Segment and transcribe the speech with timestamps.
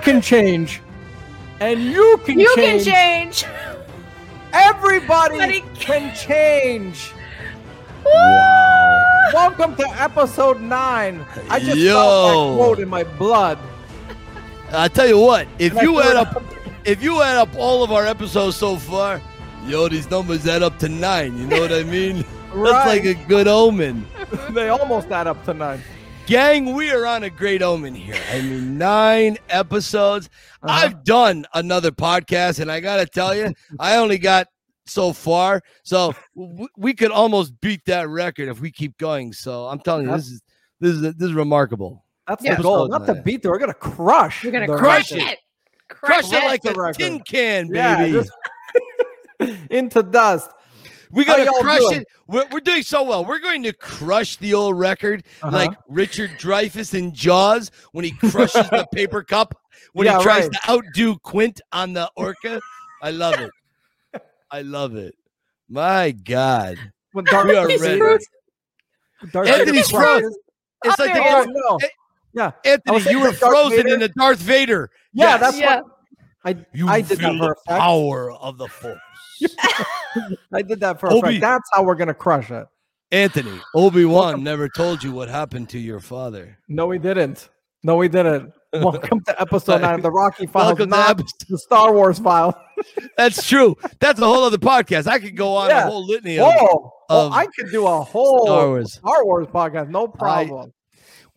[0.00, 0.80] I can change,
[1.60, 2.86] and you can You change.
[2.86, 3.44] can change.
[4.50, 7.12] Everybody Everybody can change.
[8.06, 8.10] Woo!
[9.34, 11.22] Welcome to episode nine.
[11.50, 11.92] I just Yo.
[11.92, 13.58] felt that quote in my blood.
[14.72, 16.42] I tell you what, if And you add it up,
[16.86, 19.20] if you add up all of our episodes so far,
[19.66, 21.36] yo, these numbers add up to nine.
[21.36, 22.24] You know what I mean?
[22.54, 24.06] That's like a good omen.
[24.52, 25.82] they almost add up to nine.
[26.30, 28.14] Gang, we are on a great omen here.
[28.30, 30.30] I mean, nine episodes.
[30.62, 30.72] Uh-huh.
[30.86, 34.46] I've done another podcast, and I got to tell you, I only got
[34.86, 35.60] so far.
[35.82, 39.32] So w- we could almost beat that record if we keep going.
[39.32, 40.40] So I'm telling you, this is
[40.78, 42.04] this is this is remarkable.
[42.28, 42.54] That's Yeah.
[42.54, 42.86] the goal.
[42.86, 43.50] Not to beat them.
[43.50, 44.44] We're gonna crush.
[44.44, 45.32] We're gonna crush record.
[45.32, 45.38] it.
[45.88, 46.46] Crush Crush it it.
[46.46, 46.96] like the a record.
[46.98, 47.74] tin can, baby.
[47.76, 48.06] Yeah,
[49.40, 50.48] just into dust.
[51.12, 52.00] We How gotta crush doing?
[52.02, 52.08] it.
[52.28, 53.24] We're, we're doing so well.
[53.24, 55.56] We're going to crush the old record Uh-huh.
[55.56, 59.54] like Richard Dreyfuss in Jaws when he crushes the paper cup
[59.92, 60.52] when Yeah, he tries right.
[60.52, 62.60] to outdo Quint on the orca.
[63.02, 64.22] I love it.
[64.52, 65.14] I love it.
[65.68, 66.76] My God,
[67.12, 67.98] When Darth we are He's ready.
[67.98, 68.26] frozen.
[69.32, 70.32] Darth Anthony's frozen.
[70.84, 71.90] It's Oh, like the there Oh he Darth,
[72.34, 72.42] no!
[72.42, 73.10] I Anthony.
[73.12, 73.94] You were frozen Vader.
[73.94, 74.90] in the Darth Vader.
[75.12, 75.40] Yeah, Yes.
[75.40, 75.80] that's Yeah.
[75.82, 75.84] what
[76.44, 78.98] I You I did feel for the power of the force.
[80.52, 81.40] I did that for a Obi- fact.
[81.40, 82.66] That's how we're gonna crush it.
[83.12, 86.58] Anthony, Obi Wan never told you what happened to your father.
[86.68, 87.48] No, we didn't.
[87.82, 88.52] No, we didn't.
[88.72, 92.18] Welcome to episode nine of the Rocky Files, Welcome to not episode- the Star Wars
[92.20, 92.60] file.
[93.16, 93.76] That's true.
[93.98, 95.06] That's a whole other podcast.
[95.08, 95.86] I could go on Yeah.
[95.86, 98.92] a whole litany of Oh, of I could do a whole Star Wars.
[98.94, 100.72] Star Wars podcast, no problem.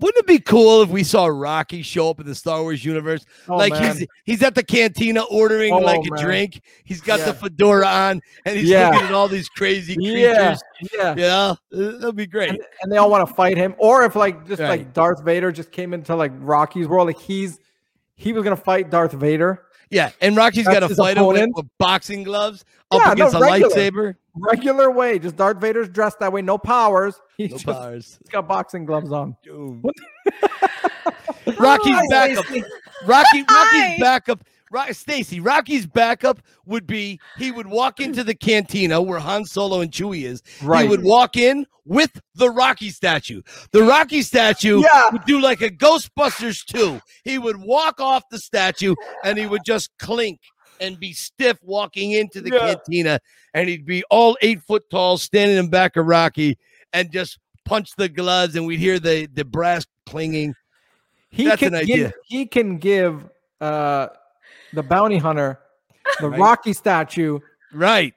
[0.03, 3.23] Wouldn't it be cool if we saw Rocky show up in the Star Wars universe?
[3.47, 3.95] Oh, like man.
[3.95, 6.23] he's he's at the cantina ordering Oh, like a man.
[6.23, 6.61] drink.
[6.83, 7.25] He's got Yeah.
[7.27, 8.89] the fedora on and he's Yeah.
[8.89, 10.61] looking at all these crazy creatures.
[10.93, 11.15] yeah.
[11.17, 12.49] Yeah, uh, that'd be great.
[12.49, 14.69] And, and they all want to fight him, or if like just Right.
[14.81, 17.59] like Darth Vader just came into like Rocky's world, like he's
[18.15, 19.61] he was gonna fight Darth Vader.
[19.89, 23.35] Yeah, and Rocky's got to fight him with, with boxing gloves up Yeah, no, against
[23.35, 23.69] a regular.
[23.75, 24.15] lightsaber.
[24.35, 27.21] Regular way, just Darth Vader's dressed that way, no powers.
[27.37, 28.19] He's No just powers.
[28.21, 29.35] he's got boxing gloves on.
[29.43, 29.83] Doom.
[31.59, 32.45] Rocky's Hi, backup.
[32.45, 32.63] Stacey.
[33.05, 33.87] Rocky, Hi.
[33.89, 34.43] Rocky's backup.
[34.71, 39.81] Rock, Stacy, Rocky's backup would be he would walk into the cantina where Han Solo
[39.81, 40.41] and Chewie is.
[40.63, 40.83] Right.
[40.83, 43.43] He would walk in with the Rocky statue.
[43.71, 45.09] The Rocky statue Yeah.
[45.11, 46.99] would do like a Ghostbusters 2.
[47.23, 50.39] He would walk off the statue and he would just clink
[50.79, 52.73] and be stiff walking into the Yeah.
[52.75, 53.19] cantina.
[53.53, 56.57] And he'd be all eight foot tall, standing in back of Rocky
[56.93, 58.55] and just punch the gloves.
[58.55, 60.55] And we'd hear the, the brass clanging.
[61.29, 62.13] He That's can an give idea.
[62.25, 63.23] he can give
[63.61, 64.07] uh
[64.73, 65.59] the bounty hunter
[66.19, 66.39] the Right.
[66.39, 67.39] Rocky statue
[67.71, 68.13] Right.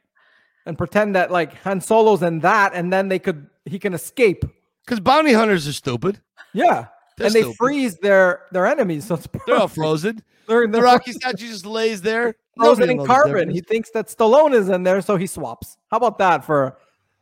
[0.67, 4.45] and pretend that like Han Solo's in that, and then they could he can escape.
[4.85, 6.21] Because bounty hunters are stupid.
[6.53, 6.87] Yeah.
[7.17, 7.57] They're and they stupid.
[7.57, 9.07] freeze their their enemies.
[9.07, 10.23] So it's They're all frozen.
[10.49, 12.37] They're, The they're Rocky statue just lays there.
[12.57, 13.51] Frozen Nobody in carbon.
[13.51, 15.77] He thinks that Stallone is in there, so he swaps.
[15.91, 16.79] How about that for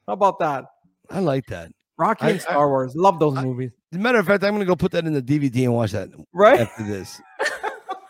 [0.07, 0.65] how about that?
[1.11, 1.71] I like that.
[1.97, 2.95] Rocky I- and Star Wars.
[2.97, 3.71] Love those movies.
[3.93, 5.93] As a matter of fact, I'm gonna go put that in the DVD and watch
[5.93, 6.61] that Right?
[6.61, 7.21] after this.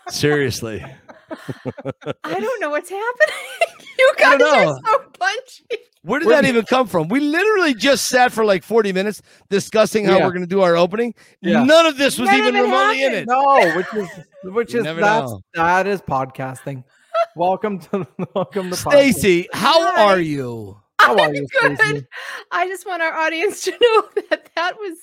[0.09, 0.83] Seriously.
[2.23, 3.35] I don't know what's happening.
[3.99, 4.79] you I guys are know.
[4.85, 5.83] so punchy.
[6.03, 7.07] Where did Where that even come from?
[7.07, 10.25] We literally just sat for like 40 minutes discussing how Yeah.
[10.25, 11.15] we're gonna do our opening.
[11.41, 11.63] Yeah.
[11.63, 13.27] None of this was None even of it remotely in it.
[13.27, 14.09] No, which is
[14.43, 15.41] which You is never that's know.
[15.55, 16.83] that is podcasting.
[17.35, 18.75] Welcome to welcome to.
[18.75, 20.03] Stacy, how Hi.
[20.03, 20.79] are you?
[20.99, 21.77] How are I'm you, good.
[21.77, 22.07] Stacey?
[22.51, 24.97] I just want our audience to know that that was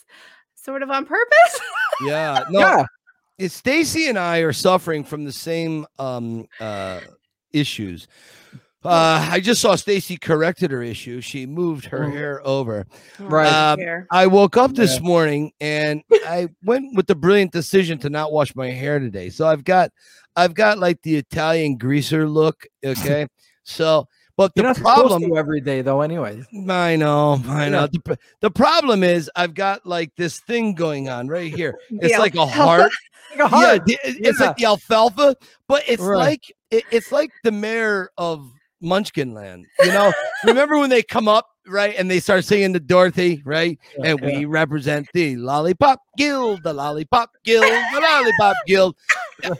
[0.54, 1.60] sort of on purpose.
[2.04, 2.44] Yeah.
[2.50, 2.84] No, yeah.
[3.38, 7.00] it's Stacy and I are suffering from the same um uh
[7.52, 8.08] issues.
[8.84, 11.20] Uh, I just saw Stacy corrected her issue.
[11.20, 12.12] She moved her Mhm.
[12.14, 12.84] hair over.
[13.20, 13.46] Right.
[13.46, 14.08] Um, Here.
[14.10, 18.56] I woke up this morning and I went with the brilliant decision to not wash
[18.56, 19.30] my hair today.
[19.30, 19.92] So I've got
[20.36, 22.66] I've got like the Italian greaser look.
[22.84, 23.26] Okay.
[23.64, 24.06] So
[24.36, 26.46] but You're the problem every day though, anyways.
[26.68, 27.82] I know, I know.
[27.82, 27.86] Yeah.
[28.04, 31.78] The, the problem is I've got like this thing going on right here.
[31.90, 32.90] It's like a heart.
[33.36, 33.82] Like a Yeah, heart.
[33.90, 35.36] it- it's like the alfalfa,
[35.66, 36.16] but it's Right.
[36.18, 38.46] like it- it's like the mayor of
[38.82, 39.64] Munchkin Land.
[39.80, 40.12] You know,
[40.44, 43.78] remember when they come up right and they start singing to Dorothy, right?
[43.98, 44.38] Yeah, and yeah.
[44.38, 48.96] we represent the Lollipop Guild, the Lollipop Guild, the Lollipop Guild.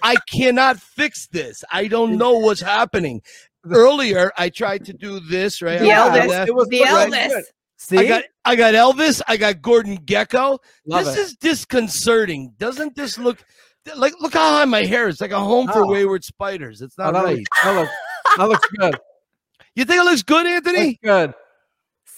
[0.03, 1.65] I cannot fix this.
[1.73, 3.23] I don't know what's happening.
[3.71, 5.79] Earlier, I tried to do this, right?
[5.79, 6.47] The Elvis.
[6.49, 7.29] It was the Elvis.
[7.29, 7.45] good.
[7.77, 10.59] See, I got I got Elvis, I got Gordon Gekko.
[10.87, 11.21] Love this it.
[11.21, 12.53] is disconcerting.
[12.59, 13.45] Doesn't this look
[13.97, 15.21] like look how high my hair is?
[15.21, 15.89] Like a home for Oh.
[15.89, 16.81] wayward spiders.
[16.83, 17.37] It's Oh, not that, right.
[17.39, 17.93] looks, that, looks,
[18.37, 18.99] that looks good.
[19.75, 20.87] You think it looks good, Anthony?
[20.87, 21.35] Looks good.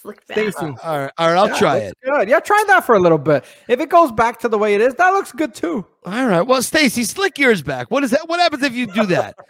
[0.04, 0.38] Slick back.
[0.38, 0.56] Stacy.
[0.84, 1.96] All right, all right, I'll Yeah, try it.
[2.04, 2.28] Good.
[2.28, 3.44] Yeah, try that for a little bit.
[3.68, 5.84] If it goes back to the way it is, that looks good too.
[6.04, 6.42] All right.
[6.42, 7.90] Well, Stacy, slick yours back.
[7.90, 8.28] What is that?
[8.28, 9.36] What happens if you do that?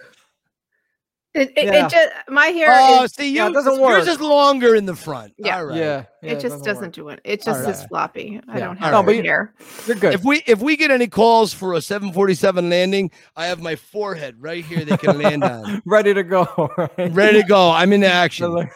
[1.36, 1.86] It, it, Yeah.
[1.86, 3.90] it just my hair oh, is see, yeah, you it doesn't work.
[3.90, 5.34] yours is longer in the front.
[5.36, 5.56] Yeah.
[5.56, 5.76] All right.
[5.76, 6.92] Yeah, yeah, it just doesn't, work.
[6.92, 7.20] do it.
[7.24, 7.74] It just Alright.
[7.74, 8.40] is floppy.
[8.46, 9.52] I don't have No, no, but you- hair.
[9.88, 10.14] You're good.
[10.14, 14.36] If we if we get any calls for a 747 landing, I have my forehead
[14.38, 15.82] right here they can land on.
[15.84, 16.70] Ready to go.
[16.98, 17.68] Ready to go.
[17.68, 18.68] I'm in action.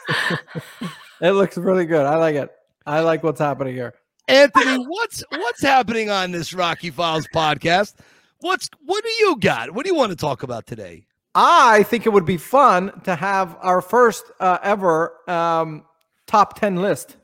[1.20, 2.06] Looks, it looks really good.
[2.06, 2.50] I like it.
[2.86, 3.94] I like what's happening here.
[4.28, 7.94] Anthony, what's what's happening on this Rocky Files podcast?
[8.40, 9.72] What's what do you got?
[9.72, 11.06] What do you want to talk about today?
[11.34, 15.84] I think it would be fun to have our first uh, ever um,
[16.26, 17.16] top 10 list.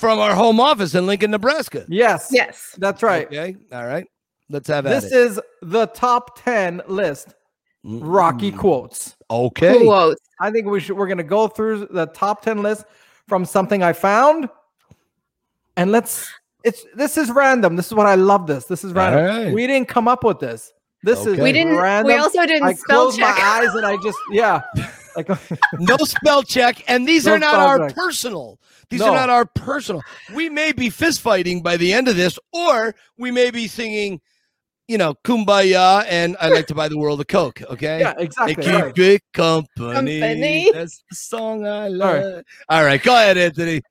[0.00, 1.84] From our home office in Lincoln, Nebraska.
[1.88, 2.28] Yes.
[2.32, 2.74] Yes.
[2.78, 3.26] That's right.
[3.26, 3.54] Okay.
[3.70, 4.06] All right.
[4.48, 5.16] Let's have at This it.
[5.16, 7.34] is the top 10 list.
[7.84, 8.58] Rocky Mm.
[8.58, 9.14] quotes.
[9.30, 9.78] Okay.
[9.84, 10.20] Quotes.
[10.40, 12.84] I think we should we're gonna go through the top 10 list
[13.28, 14.48] from something I found.
[15.76, 16.28] And let's
[16.64, 17.76] it's this is random.
[17.76, 18.64] This is what I love this.
[18.66, 19.24] This is random.
[19.44, 19.52] right.
[19.54, 20.72] We didn't come up with this.
[21.02, 21.76] This is We didn't.
[21.76, 22.12] random.
[22.12, 23.34] We also didn't I spell close check.
[23.36, 24.60] my eyes and I just yeah.
[25.16, 25.28] Like
[25.78, 27.94] no spell check, and these No are not our check.
[27.96, 28.58] personal.
[28.88, 29.08] These No.
[29.10, 30.02] are not our personal.
[30.34, 34.20] We may be fist fighting by the end of this, or we may be singing,
[34.88, 38.00] you know, "Kumbaya" and "I like to buy the world a coke." Okay.
[38.00, 38.54] yeah, They exactly.
[38.56, 38.94] keep right.
[38.94, 40.20] good company.
[40.20, 40.70] Company.
[40.72, 41.90] That's the song I right.
[41.92, 42.44] love.
[42.68, 43.82] All right, go ahead, Anthony.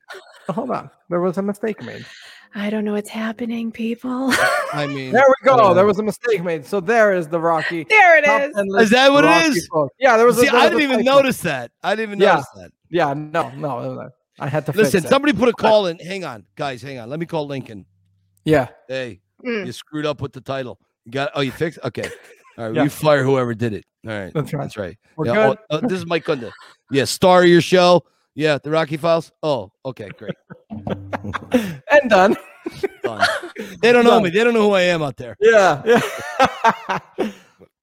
[0.50, 0.89] Hold on.
[1.10, 2.06] There was a mistake made.
[2.55, 4.31] I don't know what's happening, people.
[4.73, 5.55] I mean, There we go.
[5.55, 6.65] uh, There was a mistake made.
[6.65, 7.83] So there is the Rocky.
[7.89, 8.55] there it is.
[8.55, 9.67] 10 list Is that what it Rocky is?
[9.67, 9.93] quotes.
[9.99, 10.37] Yeah, there was.
[10.37, 11.17] a, See, there was didn't even typo.
[11.17, 11.71] notice that.
[11.83, 12.33] I didn't even Yeah.
[12.33, 12.71] notice that.
[12.89, 13.79] Yeah, no, no.
[13.79, 15.09] it was- I had to Listen, fix it.
[15.09, 15.99] somebody put a call in.
[15.99, 16.81] Hang on, guys.
[16.81, 17.09] Hang on.
[17.09, 17.85] Let me call Lincoln.
[18.45, 19.65] Yeah, Hey, Mm.
[19.65, 20.79] you screwed up with the title.
[21.05, 21.31] You got?
[21.35, 21.77] Oh, you fixed?
[21.83, 22.09] Okay.
[22.57, 22.75] All right.
[22.75, 22.83] Yeah.
[22.83, 23.85] You fire whoever did it.
[24.07, 24.33] All right.
[24.33, 24.61] That's right.
[24.63, 24.97] That's right.
[25.17, 25.57] We're Yeah, good.
[25.69, 26.51] oh, uh, this is Mike Kunda.
[26.91, 27.03] Yeah.
[27.05, 28.03] Star of your show.
[28.35, 28.57] Yeah.
[28.63, 29.31] The Rocky Files.
[29.43, 30.09] Oh, okay.
[30.17, 30.35] Great.
[31.91, 32.35] and done.
[33.03, 33.27] Done.
[33.81, 34.23] They don't know Done.
[34.23, 34.29] me.
[34.29, 35.35] They don't know who I am out there.
[35.41, 36.99] Yeah, yeah.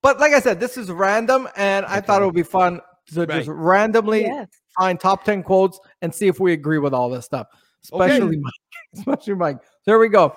[0.03, 2.81] but like I said, this is random, and I thought it would be fun
[3.13, 4.49] to just randomly Yes.
[4.79, 7.47] find top ten quotes and see if we agree with all this stuff.
[7.93, 8.05] Okay.
[8.07, 8.53] Especially Mike.
[8.95, 9.59] Especially Mike.
[9.85, 10.35] There we go.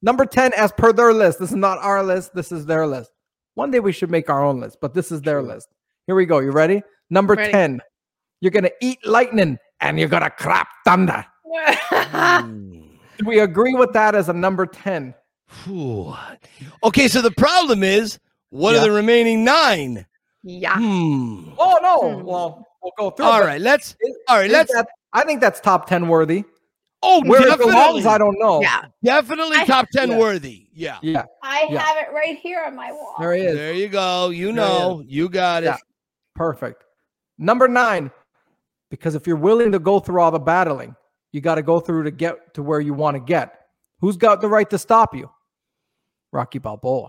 [0.00, 1.38] Number ten, as per their list.
[1.40, 2.34] This is not our list.
[2.34, 3.10] This is their list.
[3.54, 5.68] One day we should make our own list, but this is their list.
[6.06, 6.38] Here we go.
[6.38, 6.82] You ready?
[7.10, 7.52] Number Ready.
[7.52, 7.80] ten.
[8.42, 11.24] You're gonna eat lightning and you're gonna crap thunder.
[11.46, 12.82] Mm.
[13.18, 15.14] Do we agree with that as a number ten?
[15.48, 16.14] Phew.
[16.82, 17.06] Okay.
[17.08, 18.18] So the problem is,
[18.50, 18.80] what Yeah.
[18.80, 20.04] are the remaining nine?
[20.42, 20.74] yeah.
[20.74, 21.50] Hmm.
[21.56, 22.18] Oh no.
[22.18, 22.24] Hmm.
[22.26, 23.26] Well, we'll go through.
[23.26, 23.60] All right.
[23.60, 23.94] Let's.
[24.00, 24.50] is- All right.
[24.50, 24.72] Let's.
[24.74, 26.42] that- I think that's top ten worthy.
[27.04, 27.72] Oh, Where it definitely.
[27.74, 28.60] belongs, I don't know.
[28.60, 28.82] Yeah.
[29.04, 30.18] Definitely I- top ten Yeah.
[30.18, 30.66] worthy.
[30.74, 30.98] Yeah.
[31.02, 31.78] Yeah, I Yeah.
[31.80, 33.14] have it right here on my wall.
[33.20, 33.54] there he is.
[33.56, 34.30] There you go.
[34.30, 35.02] You know.
[35.06, 35.66] You got it.
[35.66, 35.76] Yeah.
[36.34, 36.82] Perfect.
[37.38, 38.10] Number nine,
[38.92, 40.94] because if you're willing to go through all the battling,
[41.32, 43.58] you got to go through to get to where you want to get.
[44.02, 45.30] Who's got the right to stop you?
[46.30, 47.08] Rocky Balboa.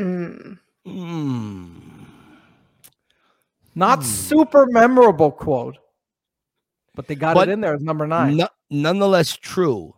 [0.00, 0.58] Mm.
[0.86, 1.78] Hmm.
[3.74, 4.04] Not Hmm.
[4.04, 5.76] super memorable quote,
[6.94, 8.38] but they got But it in there as number nine.
[8.38, 9.94] No- nonetheless, true.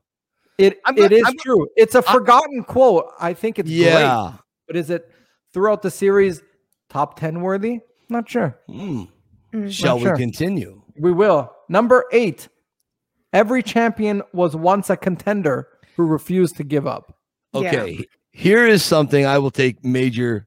[0.59, 1.69] it I'm not- is I'm- true.
[1.77, 3.07] It's a forgotten quote.
[3.21, 4.33] I think it's great, Yeah.
[4.67, 5.09] but is it
[5.53, 6.43] throughout the series
[6.89, 7.83] top ten worthy?
[8.09, 8.59] Not sure.
[8.69, 9.05] Hmm.
[9.53, 9.71] Mm.
[9.71, 10.13] Shall sure.
[10.15, 10.83] we continue?
[10.99, 11.51] We will.
[11.69, 12.49] Number eight.
[13.33, 17.17] Every champion was once a contender who refused to give up.
[17.53, 17.61] Yeah.
[17.69, 18.05] Okay.
[18.31, 20.47] Here is something I will take major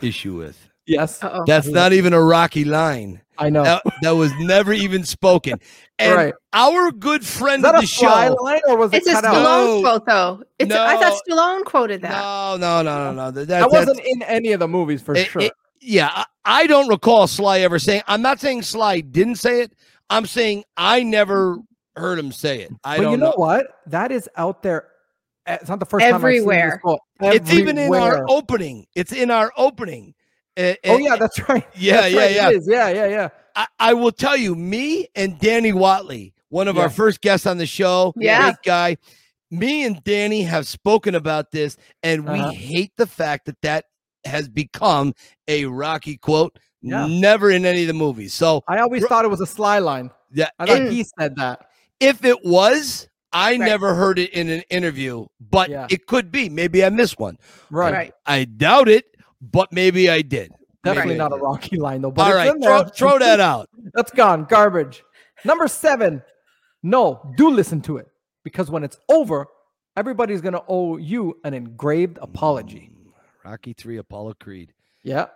[0.00, 0.58] issue with.
[0.86, 1.42] Yes, Uh-oh.
[1.46, 3.20] That's not even a rocky line.
[3.38, 3.64] I know.
[3.64, 5.58] That, that was never even spoken.
[5.98, 6.34] And right.
[6.52, 8.34] our good friend Is that of a the fly show.
[8.34, 9.34] line or was it It's a cut out?
[9.34, 10.42] Stallone quote, though.
[10.58, 11.34] It's a, I thought No.
[11.36, 12.10] Stallone quoted that.
[12.10, 13.30] No, no, no, no, no.
[13.30, 15.40] That, That that's- wasn't in any of the movies for it- sure.
[15.40, 18.02] it- yeah, I, I don't recall Sly ever saying.
[18.06, 19.72] I'm not saying Sly didn't say it.
[20.10, 21.58] I'm saying I never
[21.96, 22.72] heard him say it.
[22.84, 23.66] I but don't you know, what?
[23.86, 24.88] That is out there.
[25.46, 26.80] eh, It's not the first time I've seen this Everywhere.
[27.20, 28.86] It's even in our opening.
[28.94, 30.14] It's in our opening.
[30.56, 31.66] Uh, Oh yeah, that's right.
[31.76, 32.48] yeah, That's yeah, right, yeah.
[32.50, 32.68] It is.
[32.70, 33.28] Yeah, yeah, yeah.
[33.54, 36.82] I, I will tell you, me and Danny Watley, one of Yeah.
[36.82, 38.42] our first guests on the show, Yeah.
[38.42, 38.96] great guy.
[39.50, 42.50] Me and Danny have spoken about this, and we Uh-huh.
[42.52, 43.84] hate the fact that that
[44.26, 45.14] has become
[45.48, 46.58] a Rocky quote.
[46.82, 47.06] Yeah.
[47.06, 48.32] Never in any of the movies.
[48.34, 50.10] So I always thought it was a sly line.
[50.32, 51.66] yeah, I thought he said that.
[52.00, 53.60] if it was, I Right.
[53.60, 55.86] never heard it in an interview, but Yeah.
[55.90, 56.48] it could be.
[56.48, 57.38] Maybe I missed one.
[57.70, 57.92] Right.
[57.92, 58.12] Right.
[58.24, 59.06] I doubt it,
[59.40, 60.52] but maybe I did.
[60.84, 61.36] Definitely Maybe I not a.
[61.42, 62.12] Rocky line though.
[62.12, 63.68] But All it's right, in throw, throw that out.
[63.94, 64.44] That's gone.
[64.44, 65.02] Garbage.
[65.44, 66.22] Number seven.
[66.82, 68.06] No, do listen to it
[68.44, 69.46] because when it's over,
[69.96, 72.90] everybody's gonna owe you an engraved apology.
[73.46, 74.72] Rocky Three, Apollo Creed.
[75.02, 75.26] Yeah.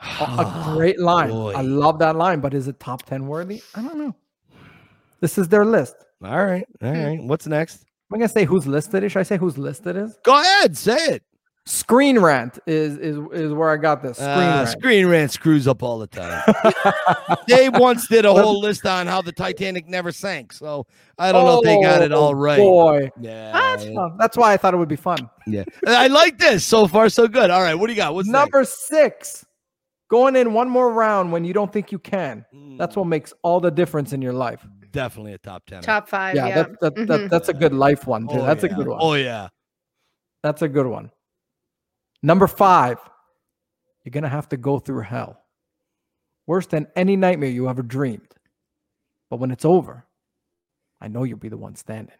[0.00, 1.30] A, a great line.
[1.30, 1.52] boy.
[1.54, 3.62] I love that line, but is it top 10 worthy?
[3.74, 4.14] I don't know.
[5.20, 5.94] This is their list.
[6.24, 7.02] All right, all hmm.
[7.02, 7.22] right.
[7.22, 7.82] What's next?
[7.82, 9.10] Am I'm gonna say who's listed.
[9.10, 10.18] Should I say whose list it is?
[10.24, 11.22] Go ahead, say it.
[11.70, 14.16] Screen Rant is is is where I got this.
[14.16, 14.68] Screen Uh, Rant.
[14.70, 16.42] Screen Rant screws up all the time.
[17.46, 20.84] they once did a whole list on how the Titanic never sank, so
[21.16, 22.56] I don't know if they got it all Oh.
[22.56, 23.84] Boy, Yeah, What?
[23.86, 25.30] yeah, Oh, that's why I thought it would be fun.
[25.46, 25.62] yeah.
[25.86, 27.50] I like this so far, so good.
[27.50, 28.14] All right, what do you got?
[28.14, 29.46] What's Number six,
[30.10, 32.44] going in one more round when you don't think you can.
[32.52, 32.78] next?
[32.78, 34.66] That's what makes all the difference in your life.
[34.92, 35.82] definitely a top ten.
[35.82, 36.34] Top five.
[36.34, 36.54] Yeah, Yeah.
[36.62, 37.30] That, that, that, Mhm.
[37.30, 38.40] that's a good life one too.
[38.40, 38.70] Oh, that's yeah.
[38.72, 38.98] a good one.
[39.00, 39.46] Oh yeah.
[40.42, 41.12] That's a good one.
[42.22, 42.98] Number five,
[44.04, 45.42] you're gonna have to go through hell.
[46.46, 48.34] Worse than any nightmare you ever dreamed.
[49.28, 50.04] But when it's over,
[51.00, 52.14] I know you'll be the one standing.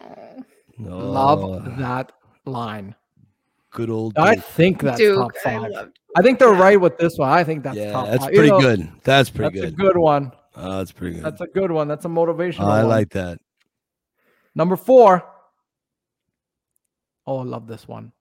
[0.00, 0.44] Oh.
[0.78, 2.12] Love that
[2.46, 2.94] line.
[3.70, 4.16] good old.
[4.16, 5.70] I think that's Duke, top I five.
[5.70, 5.98] loved.
[6.16, 6.60] I think they're yeah.
[6.60, 7.28] right with this one.
[7.28, 8.32] I think that's yeah, top that's five.
[8.32, 8.92] You pretty know, good.
[9.04, 9.62] That's pretty good.
[9.62, 9.94] That's a good.
[9.94, 10.32] good one.
[10.56, 11.24] Oh, that's pretty good.
[11.24, 11.88] That's a good one.
[11.88, 12.64] That's a motivational.
[12.64, 12.88] I one.
[12.88, 13.38] like that.
[14.54, 15.24] Number four.
[17.26, 18.12] Oh, I love this one.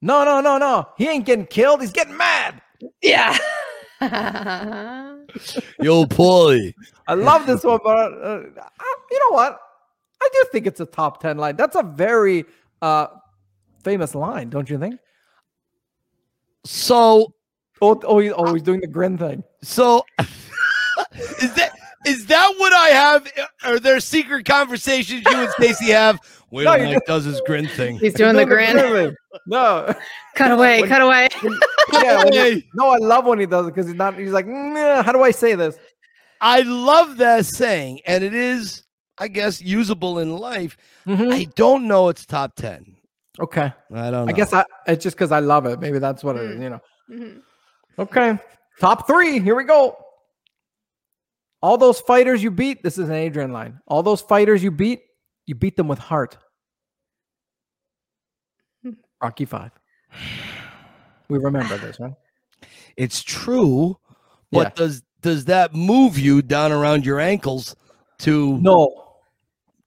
[0.00, 0.88] No, no, no, no.
[0.96, 1.80] He ain't getting killed.
[1.80, 2.60] He's getting mad.
[3.02, 3.36] Yeah.
[4.00, 4.08] Yo,
[6.04, 6.72] Paulie.
[7.08, 8.42] I love this one, but uh,
[8.80, 9.58] I- you know what?
[10.20, 11.56] I do think it's a top 10 line.
[11.56, 12.44] That's a very
[12.82, 13.08] uh,
[13.82, 15.00] famous line, don't you think?
[16.64, 17.32] So,
[17.80, 19.42] Oh, oh, he- oh he's doing the grin thing.
[19.62, 20.04] so
[21.40, 21.67] is that
[22.08, 23.32] is that what I have?
[23.64, 26.18] Are there secret conversations you and Stacy have?
[26.50, 27.98] Wait No, till Mike does his grin thing.
[27.98, 28.76] He's doing the grin.
[28.76, 29.14] thing.
[29.46, 29.92] No,
[30.34, 30.80] cut away.
[30.80, 31.28] When- Cut away.
[31.92, 34.18] yeah, he- no, I love when he does it because he's not.
[34.18, 35.78] He's like, "Nah, how do I say this?
[36.40, 38.84] I love that saying, and it is,
[39.18, 40.76] I guess, usable in life.
[41.06, 41.32] Mhm.
[41.32, 42.96] I don't know it's top ten.
[43.40, 44.26] Okay, I don't.
[44.26, 44.28] Know.
[44.28, 45.80] I guess I, it's just because I love it.
[45.80, 46.56] Maybe that's what it is.
[46.58, 46.62] Mm.
[46.62, 46.80] You know.
[47.10, 47.40] Mhm.
[47.98, 48.38] Okay,
[48.80, 49.38] top three.
[49.40, 49.96] Here we go.
[51.62, 52.82] All those fighters you beat.
[52.82, 53.80] This is an Adrian line.
[53.86, 55.00] All those fighters you beat,
[55.46, 56.36] you beat them with heart.
[58.82, 58.92] Hmm.
[59.22, 59.72] Rocky Five.
[61.28, 62.14] We remember this, right?
[62.96, 63.96] it's true,
[64.50, 64.70] but Yeah.
[64.74, 67.74] does does that move you down around your ankles?
[68.20, 69.16] To No,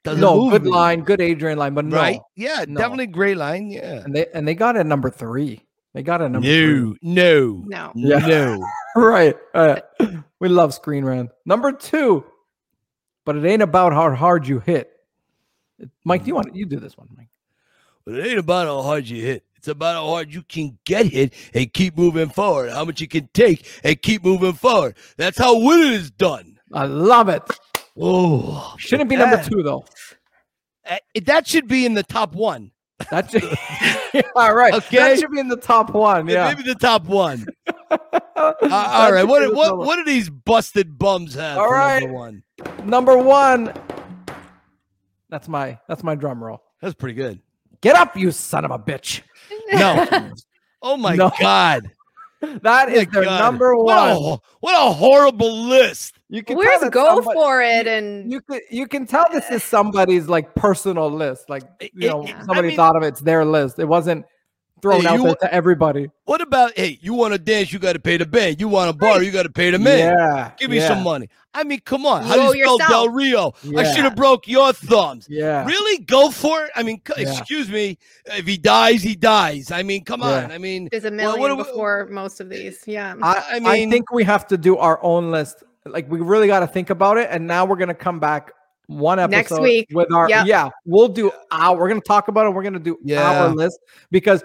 [0.04, 0.72] does no, move good you?
[0.72, 1.98] line, good Adrian line, but no.
[1.98, 2.20] right?
[2.36, 2.80] Yeah, No.
[2.80, 3.70] definitely great line.
[3.72, 4.02] Yeah.
[4.04, 5.66] And they and they got it at number three.
[5.94, 6.98] They got a at number three.
[7.02, 8.18] No, no, No.
[8.18, 8.18] Yeah.
[8.26, 8.66] no.
[8.96, 9.36] right.
[9.54, 9.82] uh,
[10.40, 11.32] we love Screen Rant.
[11.46, 12.24] Number two,
[13.26, 14.90] but it ain't about how hard you hit.
[16.06, 17.28] Mike, do you want you do this one, Mike?
[18.06, 19.44] But it ain't about how hard you hit.
[19.58, 22.72] It's about how hard you can get hit and keep moving forward.
[22.72, 24.96] How much you can take and keep moving forward.
[25.18, 26.60] That's how winning is done.
[26.74, 27.44] I love it.
[28.00, 29.86] Oh, Shouldn't be number two though.
[30.86, 32.72] eh, That should be in the top one.
[33.10, 33.44] That should,
[34.14, 34.74] yeah, all right.
[34.74, 34.98] Okay.
[34.98, 36.28] That should be in the top one.
[36.28, 36.50] Yeah.
[36.50, 37.46] Maybe the top one.
[38.34, 39.24] Uh, all right.
[39.28, 41.58] What what what do these busted bums have?
[41.58, 42.00] All right.
[42.00, 42.44] Number one.
[42.86, 43.74] Number one.
[45.30, 46.64] That's my that's my drum roll.
[46.82, 47.40] That's pretty good.
[47.82, 49.22] Get up, you son of a bitch.
[49.74, 50.34] No.
[50.82, 51.32] Oh my No.
[51.40, 51.92] God.
[52.64, 53.40] That Oh their God.
[53.40, 54.40] number What a, one.
[54.62, 56.20] what a horrible list.
[56.30, 57.88] You can Where's go somebody- for it?
[57.88, 61.50] And You can you can tell this is somebody's like personal list.
[61.50, 63.80] Like It- you know, it- I somebody mean- thought of it, it's their list.
[63.80, 64.26] It wasn't
[64.82, 66.10] thrown Hey, out you- there to everybody.
[66.26, 68.60] What about hey, you want to dance, you got to pay the band.
[68.60, 70.16] You want a bar, you got to pay the man.
[70.18, 70.52] Yeah.
[70.58, 71.30] Give me yeah, some money.
[71.54, 72.24] I mean, come on.
[72.24, 72.90] How Know do you spell yourself.
[72.92, 73.54] Del Rio?
[73.78, 75.28] I should have broke your thumbs.
[75.30, 75.66] Yeah.
[75.66, 76.04] Really?
[76.06, 76.72] Go for it?
[76.76, 77.30] I mean, c- Yeah.
[77.38, 77.98] excuse me.
[78.26, 79.70] If he dies, he dies.
[79.72, 80.46] I mean, come Yeah.
[80.46, 80.52] on.
[80.52, 82.82] I mean, there's a Well, million what do we- before most of these.
[82.88, 83.16] Yeah.
[83.22, 85.64] I, I I think we have to do our own list.
[85.86, 87.28] Like we really got to think about it.
[87.32, 88.52] And now we're gonna come back
[88.88, 89.88] one episode Next week.
[89.92, 90.46] with our Yep.
[90.46, 90.70] yeah.
[90.86, 91.76] We'll do our.
[91.78, 92.52] We're gonna talk about it.
[92.54, 93.42] We're gonna do Yeah.
[93.42, 94.42] our list because.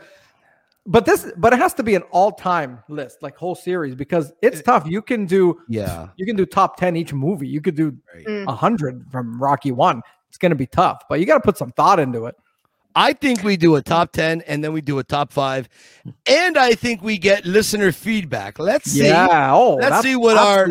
[0.88, 4.62] But this, but it has to be an all-time list, like whole series, because it's
[4.62, 4.87] tough.
[4.87, 6.09] You can do, yeah.
[6.16, 7.49] you can do top ten each movie.
[7.49, 7.93] You could do
[8.26, 8.47] Mm.
[8.49, 10.00] a hundred from Rocky One.
[10.28, 12.37] It's gonna be tough, but you got to put some thought into it.
[12.95, 15.69] I think we do a top 10 and then we do a top five.
[16.26, 18.59] And I think we get listener feedback.
[18.59, 19.05] Let's see.
[19.09, 19.52] Yeah.
[19.52, 20.66] Oh, Let's see what our-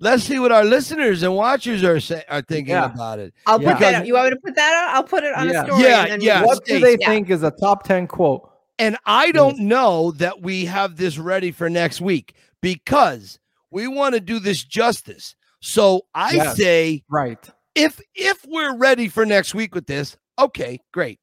[0.00, 2.86] Let's see what our listeners and watchers are say, are thinking Yeah.
[2.92, 3.34] about it.
[3.46, 3.72] I'll Yeah.
[3.72, 3.94] put that.
[3.96, 4.06] Out.
[4.06, 4.96] You want me to put that out?
[4.96, 5.62] I'll put it on Yeah.
[5.62, 5.82] a story.
[5.82, 6.42] Yeah, and then yeah.
[6.42, 7.06] What do they Yeah.
[7.06, 8.48] think is a top ten quote?
[8.78, 9.32] And I hmm.
[9.32, 13.38] don't know that we have this ready for next week because
[13.70, 15.34] we want to do this justice.
[15.60, 16.56] So I Yes.
[16.56, 17.38] say Right.
[17.74, 21.20] if if we're ready for next week with this, okay, great.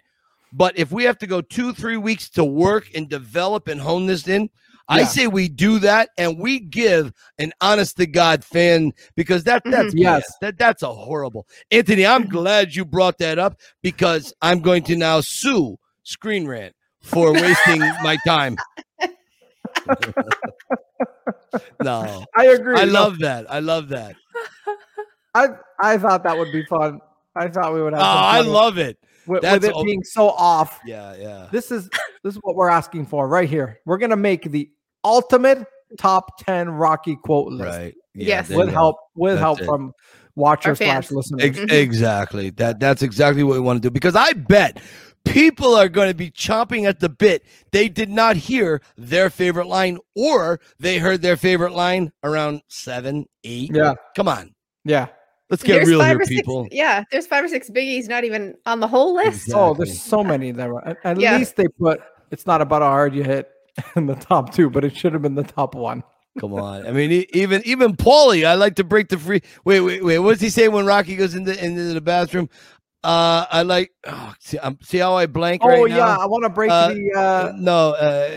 [0.52, 4.08] But if we have to go two, three weeks to work and develop and hone
[4.08, 4.50] this in,
[4.88, 9.64] I say we do that and we give an honest to God fan because that
[9.64, 9.72] mm-hmm.
[9.72, 10.34] that's Yes.
[10.42, 11.46] That that's a horrible.
[11.70, 12.32] Anthony, I'm mm-hmm.
[12.32, 16.74] glad you brought that up because I'm going to now sue Screen Rant
[17.10, 18.56] for wasting my time.
[21.84, 22.26] no.
[22.38, 22.76] I agree.
[22.76, 23.52] I No, love that.
[23.52, 24.16] I love that.
[25.36, 25.48] I
[25.80, 27.00] I thought that would be fun.
[27.36, 28.06] I thought we would Oh, have.
[28.06, 28.98] some I fun with- love it.
[29.28, 30.80] with, with it o- being so off.
[30.86, 31.48] Yeah, yeah.
[31.52, 31.90] This is
[32.24, 33.80] this is what we're asking for right here.
[33.86, 34.70] We're gonna make the
[35.04, 35.66] ultimate
[35.98, 37.96] top ten Rocky quote list Right.
[38.16, 38.50] Yes.
[38.50, 39.66] with help with That's help it.
[39.66, 39.94] from
[40.36, 41.12] watchers slash fans.
[41.12, 41.42] listeners.
[41.44, 41.72] Ex- Mhm.
[41.72, 42.50] Exactly.
[42.52, 44.82] That that's exactly what we want to do because I bet
[45.26, 47.44] people are going to be chomping at the bit.
[47.72, 53.26] They did not hear their favorite line, or they heard their favorite line around seven,
[53.44, 53.72] eight.
[53.74, 53.94] Yeah.
[54.16, 54.54] Come on,
[54.86, 55.08] Yeah.
[55.50, 56.68] let's get real five here, or six- people.
[56.72, 59.48] yeah, there's five or six biggies not even on the whole list.
[59.48, 59.54] Exactly.
[59.56, 60.88] Oh, there's so many that were.
[60.88, 61.38] At, at Yeah.
[61.38, 62.02] least they put.
[62.32, 63.50] It's not about how hard you hit
[63.96, 66.04] in the top two, but it should have been the top one.
[66.40, 66.86] Come on.
[66.88, 69.42] I mean, even even Paulie, I like to break the free.
[69.66, 70.20] Wait, wait, wait.
[70.20, 72.50] What does he say when Rocky goes into into the bathroom?
[73.04, 73.92] Uh, I like.
[74.06, 76.20] Oh, see, um, see how I blank Oh right yeah, now?
[76.20, 77.12] I want to break Uh, the.
[77.16, 78.30] uh no, uh,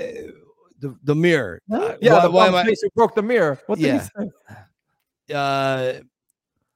[0.79, 1.61] the the mirror.
[1.73, 3.59] Uh, Yeah, why- the why am I- who broke the mirror.
[3.67, 4.09] What did Yeah.
[4.17, 5.35] he say?
[5.35, 5.93] uh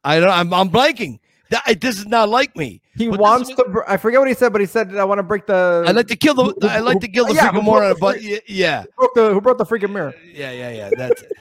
[0.04, 1.18] I don't I'm I'm blanking.
[1.50, 2.82] That this is not like me.
[2.96, 3.64] He But wants to.
[3.64, 5.92] Br- I forget what he said, but he said, "I want to break the." I
[5.92, 7.94] like to kill the who- who- I like to kill the yeah, freaking who moron,
[8.00, 8.82] but freak- y- yeah.
[8.82, 10.12] who broke the who broke the freaking mirror.
[10.34, 10.90] Yeah, yeah, yeah.
[10.96, 11.32] That's it.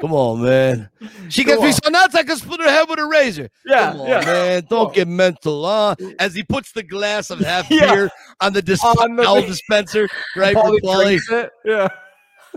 [0.00, 0.88] Come on, man.
[1.28, 3.48] She gets Come me so nuts I can split her head with a razor.
[3.64, 4.20] Yeah, Come on, yeah.
[4.24, 4.66] man.
[4.68, 4.92] Don't on.
[4.94, 5.94] get mental, huh?
[6.18, 7.94] As he puts the glass of half Yeah.
[7.94, 10.56] beer on the, dis- On the- dispenser, right?
[10.56, 10.80] Paulie.
[11.06, 11.50] drinks it.
[11.64, 11.88] Yeah.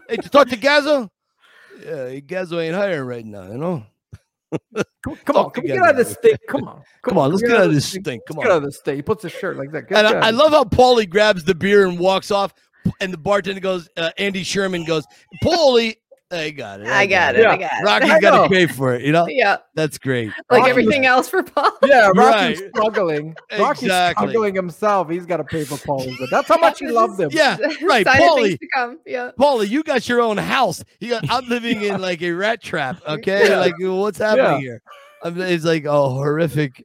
[0.10, 1.10] Hey, to talk to Gazzo?
[1.84, 3.84] Yeah, Gazzo ain't hiring right now, you know?
[5.04, 6.40] Come, come on, come get out of this stink.
[6.48, 8.22] Come on, Come on, let's get out of this stink.
[8.28, 8.44] Come on.
[8.44, 8.96] Let's get out of this stink.
[8.96, 9.88] He puts his shirt like that.
[9.90, 12.54] Get- And I, I love how Paulie grabs the beer and walks off,
[13.02, 15.06] and the bartender goes, uh, Andy Sherman goes,
[15.44, 15.96] Paulie,
[16.32, 16.88] I got it.
[16.88, 17.46] I got it.
[17.46, 17.58] I Yeah.
[17.58, 17.84] got it.
[17.86, 19.28] Rocky's I got to pay for it, you know?
[19.28, 20.30] Yeah, That's great.
[20.50, 21.72] like Rocky- everything else for Paul.
[21.86, 22.70] Yeah, Rocky's Right.
[22.76, 23.36] struggling.
[23.60, 24.30] Rocky's Exactly.
[24.30, 25.10] struggling himself.
[25.10, 27.30] He's got to pay for Paulie, but that's how much he loved him.
[27.32, 28.06] Yeah, right.
[28.08, 29.00] Sign Paulie, to come.
[29.06, 29.32] Yeah.
[29.40, 30.84] Paulie, you got your own house.
[31.00, 32.98] You got, I'm living in like a rat trap.
[33.08, 33.60] Okay, Yeah.
[33.60, 34.60] like what's happening Yeah.
[34.60, 34.82] here?
[35.24, 36.84] I'm, it's like a horrific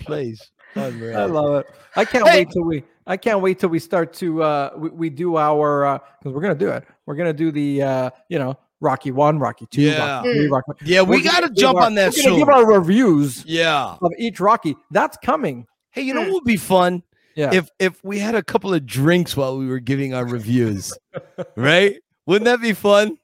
[0.00, 0.50] place.
[0.74, 1.16] Unreal.
[1.18, 1.66] I love it.
[1.96, 2.38] I can't Hey.
[2.40, 2.84] wait till we.
[3.06, 4.42] I can't wait till we start to.
[4.42, 6.84] uh We, we do our because we're gonna do it.
[7.06, 7.82] We're gonna do the.
[7.82, 10.16] uh You know, Rocky one, Rocky two, Yeah.
[10.18, 10.72] Rocky three, Rocky.
[10.84, 12.38] yeah, we We're gonna got to jump our- on that We're gonna soon.
[12.38, 13.96] give our reviews yeah.
[14.00, 14.74] of each Rocky.
[14.90, 15.66] That's coming.
[15.90, 16.28] Hey, you know Hmm.
[16.28, 17.02] what would be fun?
[17.36, 17.50] Yeah.
[17.54, 20.92] If if we had a couple of drinks while we were giving our reviews,
[21.56, 21.96] right?
[22.26, 23.16] Wouldn't that be fun?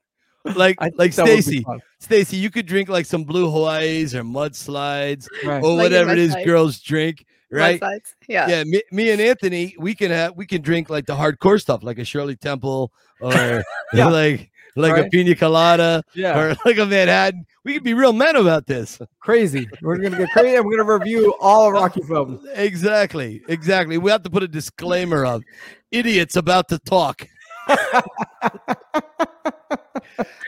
[0.44, 1.64] Like like that would be Stacy.
[1.98, 5.62] Stacy, you could drink like some blue Hawaii's or mudslides Right.
[5.62, 6.44] or Like whatever it is mudslide.
[6.44, 7.80] girls drink, right?
[7.80, 8.14] Mudslides.
[8.28, 8.48] Yeah.
[8.48, 11.82] Yeah, me, me and Anthony, we can have we can drink like the hardcore stuff,
[11.82, 13.32] like a Shirley Temple or
[13.92, 14.06] Yeah.
[14.08, 15.10] like like a Right.
[15.10, 16.38] pina colada Yeah.
[16.38, 17.46] or like a Manhattan.
[17.64, 18.98] We can be real men about this.
[19.20, 19.68] crazy.
[19.82, 22.46] We're gonna get crazy, and we're gonna review all Rocky films.
[22.54, 23.98] Exactly, exactly.
[23.98, 25.42] We have to put a disclaimer of
[25.90, 27.26] idiots about to talk.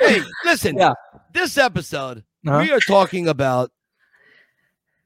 [0.00, 0.76] hey, listen.
[0.76, 0.92] Yeah.
[1.32, 2.60] This episode, Uh-huh.
[2.60, 3.70] we are talking about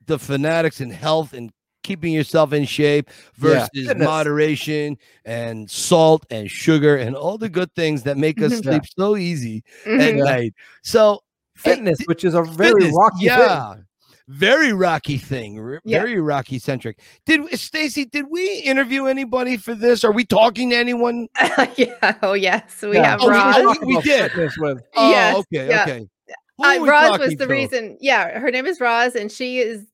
[0.06, 1.50] the fanatics in health and
[1.82, 4.04] keeping yourself in shape versus Fitness.
[4.06, 8.62] moderation and salt and sugar and all the good things that make us Mhm.
[8.62, 10.16] sleep so easy at.
[10.16, 10.24] Yeah.
[10.24, 10.54] night.
[10.82, 11.22] So
[11.56, 13.74] Fitness, which is a very fitness, Rocky yeah.
[13.74, 13.84] thing.
[14.28, 15.98] Very rocky thing, r- Yeah.
[15.98, 16.98] very rocky centric.
[17.26, 18.04] Did Stacy?
[18.06, 20.04] Did we interview anybody for this?
[20.04, 21.28] Are we talking to anyone?
[21.76, 22.14] yeah.
[22.22, 23.10] Oh yes, we Yeah.
[23.10, 23.56] have Oh, we- Roz.
[23.56, 24.30] we- Talk we did.
[24.32, 24.78] fitness with.
[24.96, 25.82] Oh, Yes, okay, yeah.
[25.82, 26.06] okay.
[26.62, 27.52] Uh, Roz was the to?
[27.52, 27.98] reason.
[28.00, 29.84] Yeah, her name is Roz, and she is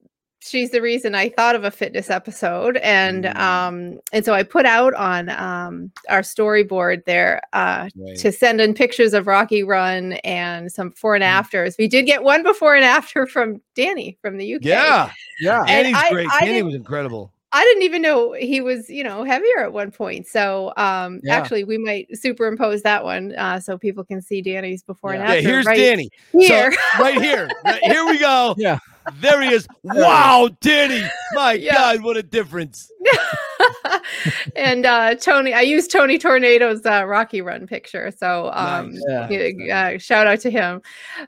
[0.40, 3.36] she's the reason I thought of a fitness episode, and Mm.
[3.38, 8.18] um and so I put out on um our storyboard there uh Right.
[8.18, 11.28] to send in pictures of Rocky Run and some before and Mm.
[11.28, 11.76] afters.
[11.78, 14.64] We did get one before and after from Danny from the UK.
[14.64, 15.60] Yeah, Yeah.
[15.68, 16.28] And Danny's I- great.
[16.32, 17.32] I Danny was incredible.
[17.50, 20.26] I didn't even know he was, you know, heavier at one point.
[20.26, 21.34] So um Yeah.
[21.36, 25.30] actually we might superimpose that one uh so people can see Danny's before and Yeah.
[25.32, 25.48] Yeah, after.
[25.48, 26.10] here's right Danny.
[26.32, 26.70] here.
[26.72, 27.48] So, right here.
[27.64, 28.54] Right, here we go.
[28.58, 28.78] Yeah.
[29.14, 29.66] There he is.
[29.82, 31.02] Wow, Danny.
[31.32, 31.74] My Yeah.
[31.74, 32.90] God, what a difference.
[34.56, 38.10] and uh Tony, I used Tony Tornado's uh Rocky Run picture.
[38.16, 39.30] So um Nice.
[39.30, 39.48] Yeah.
[39.58, 40.82] yeah, uh, shout out to him.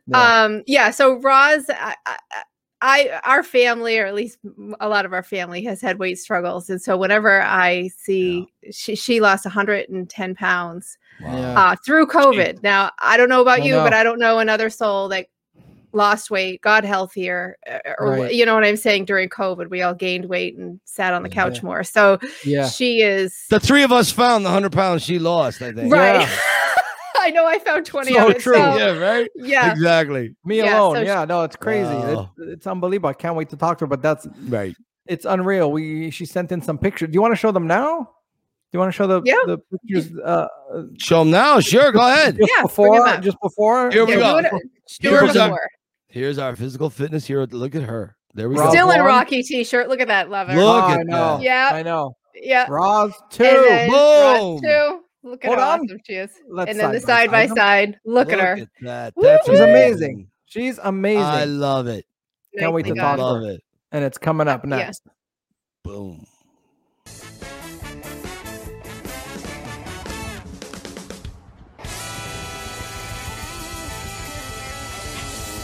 [0.06, 0.42] Yeah.
[0.44, 2.16] Um yeah, so Roz I, I,
[2.82, 4.38] I our family or at least
[4.80, 8.94] a lot of our family has had weight struggles and so whenever I see she
[8.96, 11.28] she lost 110 pounds Yeah.
[11.60, 12.62] uh through COVID.
[12.62, 13.92] Now, I don't know about I you, but.
[13.92, 15.26] I don't know another soul that
[15.92, 18.34] lost weight, got healthier, uh, or Right.
[18.34, 21.28] you know what I'm saying during COVID, we all gained weight and sat on the
[21.28, 21.34] Yeah.
[21.34, 21.82] couch more.
[21.84, 22.68] So Yeah.
[22.68, 25.92] she is The three of us found the 100 pounds she lost, I think.
[25.92, 26.20] right.
[26.20, 26.28] Yeah.
[26.28, 26.40] I
[27.26, 28.40] I know I found 20 So of it.
[28.40, 28.54] true.
[28.54, 29.28] So, yeah, right.
[29.36, 29.70] yeah.
[29.72, 30.34] Exactly.
[30.44, 30.94] Me Yeah, alone.
[30.96, 31.84] so she- yeah, no, it's crazy.
[31.92, 32.30] Wow.
[32.38, 33.10] It's, it's unbelievable.
[33.10, 33.86] I can't wait to talk to her.
[33.88, 34.74] But that's Right.
[35.06, 35.70] it's unreal.
[35.70, 37.08] We she sent in some pictures.
[37.10, 37.98] Do you want to show them now?
[38.72, 39.34] Do you want to show the Yeah.
[39.46, 40.46] the pictures uh,
[40.98, 41.60] Show them now.
[41.60, 41.92] Sure.
[41.92, 42.38] Go ahead.
[42.38, 43.90] just Yeah, before just before?
[43.90, 44.40] Here we Yeah, go.
[44.40, 44.52] do it-
[45.02, 45.68] do it our- before.
[46.10, 47.46] Here's our physical fitness hero.
[47.46, 48.16] Look at her.
[48.34, 48.70] There we Rob go.
[48.70, 49.00] Still in.
[49.02, 49.88] Rocky t-shirt.
[49.88, 50.28] Look at that.
[50.30, 50.56] Love it.
[50.56, 51.36] Look Oh, at I know.
[51.36, 51.42] that.
[51.42, 51.70] Yeah.
[51.72, 52.16] I know.
[52.34, 52.66] Yeah.
[52.68, 53.44] Roz two.
[53.44, 54.60] And then Rod, Boom.
[54.62, 55.00] too.
[55.22, 55.80] Look at Hold how on.
[55.80, 56.30] awesome she is.
[56.48, 57.56] Let's and then the side side by by side.
[57.56, 57.98] side.
[58.04, 58.66] Look, at her.
[58.82, 59.12] that.
[59.16, 59.46] Woo, That's.
[59.48, 60.28] She's amazing.
[60.46, 61.22] She's amazing.
[61.24, 62.06] I love it.
[62.58, 63.18] Can't wait Nicely to talk done.
[63.18, 63.50] to Love her.
[63.52, 63.60] it.
[63.92, 64.70] and it's coming up Yeah.
[64.76, 65.02] next.
[65.84, 66.24] Boom.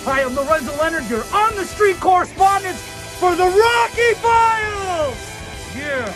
[0.08, 5.16] Hi, I'm Lorenzo Leonard, your on the street correspondent for the Rocky Files!
[5.76, 6.12] Yeah.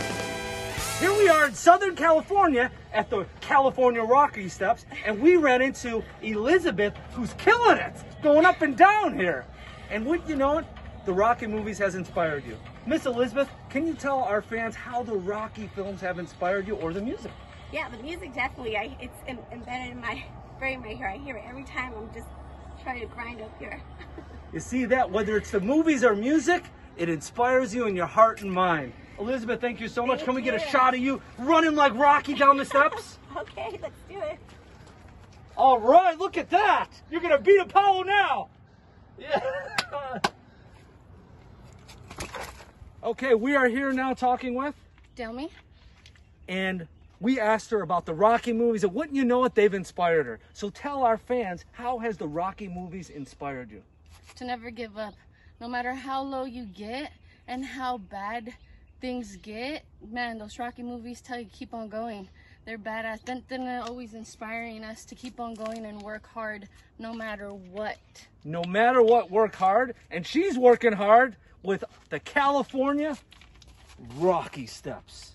[1.01, 6.05] Here we are in Southern California at the California Rocky Steps, and we ran into
[6.23, 9.45] Elizabeth, who's killing it, going up and down here.
[9.91, 10.67] And would you know it?
[11.05, 12.57] The Rocky movies has inspired you.
[12.87, 16.93] Miss Elizabeth, can you tell our fans how the Rocky films have inspired you or
[16.93, 17.33] the music?
[17.73, 18.77] Yeah, the music definitely.
[18.77, 20.23] I, it's em- embedded in my
[20.61, 21.09] brain right here.
[21.09, 21.93] I hear it every time.
[21.97, 22.29] I'm just
[22.83, 23.81] trying to grind up here.
[24.53, 25.09] You see that?
[25.09, 26.65] Whether it's the movies or music,
[26.97, 28.93] it inspires you in your heart and mind.
[29.21, 30.19] Elizabeth, thank you so much.
[30.19, 30.71] Thank Can we get a you.
[30.73, 33.19] shot of you running like Rocky down the steps?
[33.37, 34.41] Okay, let's do it.
[35.57, 36.89] All right, look at that.
[37.13, 38.49] You're going to beat Apollo now.
[39.17, 39.41] Yeah.
[43.05, 44.75] okay, we are here now talking with,
[45.15, 45.49] Tell me.
[46.49, 46.89] and
[47.21, 50.41] we asked her about the Rocky movies, and wouldn't you know it, they've inspired her.
[50.53, 53.83] So tell our fans, how has the Rocky movies inspired you?
[54.37, 55.15] to never give up.
[55.61, 57.13] No matter how low you get
[57.47, 58.55] and how bad
[59.01, 62.29] things get, man, those Rocky movies tell you to keep on going.
[62.65, 63.25] They're badass.
[63.25, 67.99] Then they're always inspiring us to keep on going and work hard no matter what.
[68.45, 73.17] No matter what, work hard, and she's working hard with the California
[74.17, 75.35] Rocky Steps.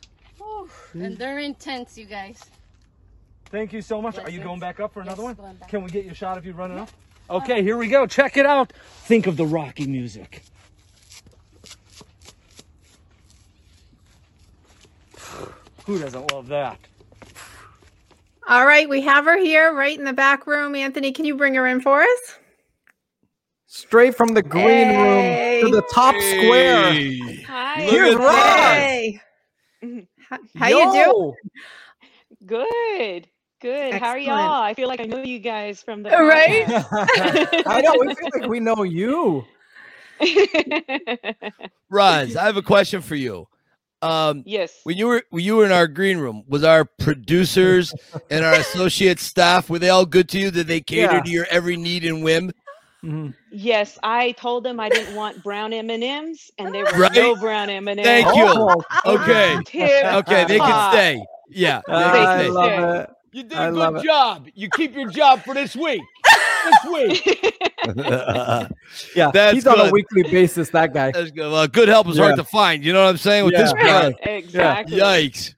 [0.93, 1.05] Whew.
[1.05, 2.43] And they're intense, you guys.
[3.45, 4.17] Thank you so much.
[4.17, 5.57] Are you going back up for another Yes, one?
[5.67, 6.89] Can we get you a shot of you running up?
[7.29, 8.05] Okay, here we go.
[8.05, 8.71] Check it out.
[8.73, 10.43] Think of the Rocky music.
[15.85, 16.79] Who doesn't love that?
[18.47, 20.75] All right, we have her here right in the back room.
[20.75, 22.39] Anthony, can you bring her in for us?
[23.67, 25.61] Straight from the green Hey.
[25.61, 26.93] room to the top square.
[27.47, 27.85] Hi.
[27.85, 28.19] Look Here's at
[29.81, 30.05] Roz.
[30.29, 30.39] that.
[30.55, 30.95] How, how you doing?
[31.05, 31.35] Yo.
[32.45, 33.27] Good.
[33.61, 33.95] Good.
[33.95, 34.61] How are y'all?
[34.61, 36.65] I feel like I know you guys from the Right?
[37.67, 37.95] I know.
[37.99, 39.45] We feel like we know you.
[40.21, 41.51] podcast.
[41.89, 43.47] Roz, I have a question for you.
[44.01, 44.81] Um, yes.
[44.83, 47.93] when you were when you were in our green room, was our producers
[48.29, 50.51] and our associate staff were they all good to you?
[50.51, 51.21] Did they cater Yeah.
[51.21, 52.51] to your every need and whim?
[53.05, 53.33] Mhm.
[53.51, 57.11] Yes, I told them I didn't want brown M and M's, and they were Right.
[57.13, 58.25] no brown M and M's.
[58.25, 58.45] Thank you.
[58.47, 59.55] Oh, Okay,
[60.03, 61.25] okay, they can stay.
[61.49, 62.51] Yeah, they I can stay.
[62.51, 63.09] love it.
[63.31, 64.03] You did I a love good it.
[64.03, 64.47] job.
[64.55, 66.01] You keep your job for this week.
[66.63, 67.57] This week.
[69.15, 70.69] Yeah, That's he's on a weekly basis.
[70.69, 71.11] That guy.
[71.11, 71.51] That's good.
[71.51, 72.83] Well, good help is hard to find.
[72.83, 73.45] You know what I'm saying?
[73.45, 73.81] With this Yeah.
[73.81, 74.15] crowd.
[74.23, 74.97] exactly.
[74.97, 75.55] Yikes.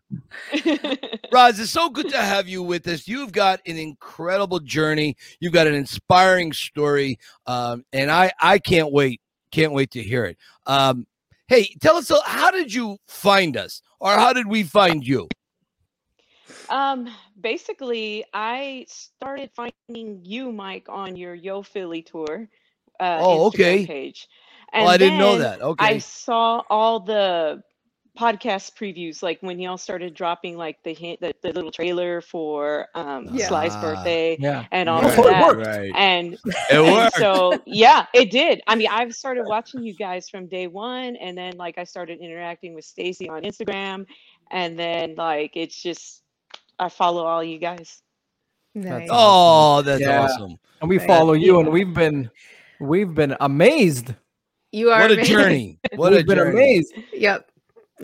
[1.31, 3.07] Roz, it's so good to have you with us.
[3.07, 5.17] You've got an incredible journey.
[5.39, 10.25] You've got an inspiring story, um, and I I can't wait can't wait to hear
[10.25, 10.37] it.
[10.65, 11.05] Um,
[11.47, 15.27] hey, tell us uh, how did you find us, or how did we find you?
[16.69, 17.07] Um,
[17.39, 22.49] basically, I started finding you, Mike, on your Yo Philly tour.
[22.99, 23.85] Uh, Oh, Instagram okay.
[23.85, 24.27] Page.
[24.77, 25.61] Oh, I didn't know that.
[25.61, 25.85] Okay.
[25.85, 27.61] I saw all the
[28.17, 32.87] podcast previews, like when y'all started dropping like the hint, the, the little trailer for
[32.95, 33.47] um Yeah.
[33.47, 34.65] Sly's birthday Yeah.
[34.71, 35.17] and all Right.
[35.17, 35.37] of Oh, it that.
[35.37, 35.67] worked.
[35.67, 35.95] right.
[35.95, 36.37] And,
[36.69, 37.17] It and worked.
[37.17, 38.61] so yeah, it did.
[38.67, 42.19] I mean, I've started watching you guys from day one, and then like I started
[42.19, 44.05] interacting with Stacy on Instagram,
[44.51, 46.23] and then like it's just
[46.79, 48.01] I follow all you guys.
[48.75, 49.07] Nice.
[49.11, 50.23] Oh, that's Yeah.
[50.23, 50.57] awesome.
[50.81, 51.59] And we Thank follow you, you.
[51.59, 52.29] and we've been
[52.79, 54.13] we've been amazed.
[54.71, 55.79] You are What a journey.
[55.95, 56.51] What a we've been journey.
[56.51, 56.93] amazed.
[57.13, 57.49] Yep.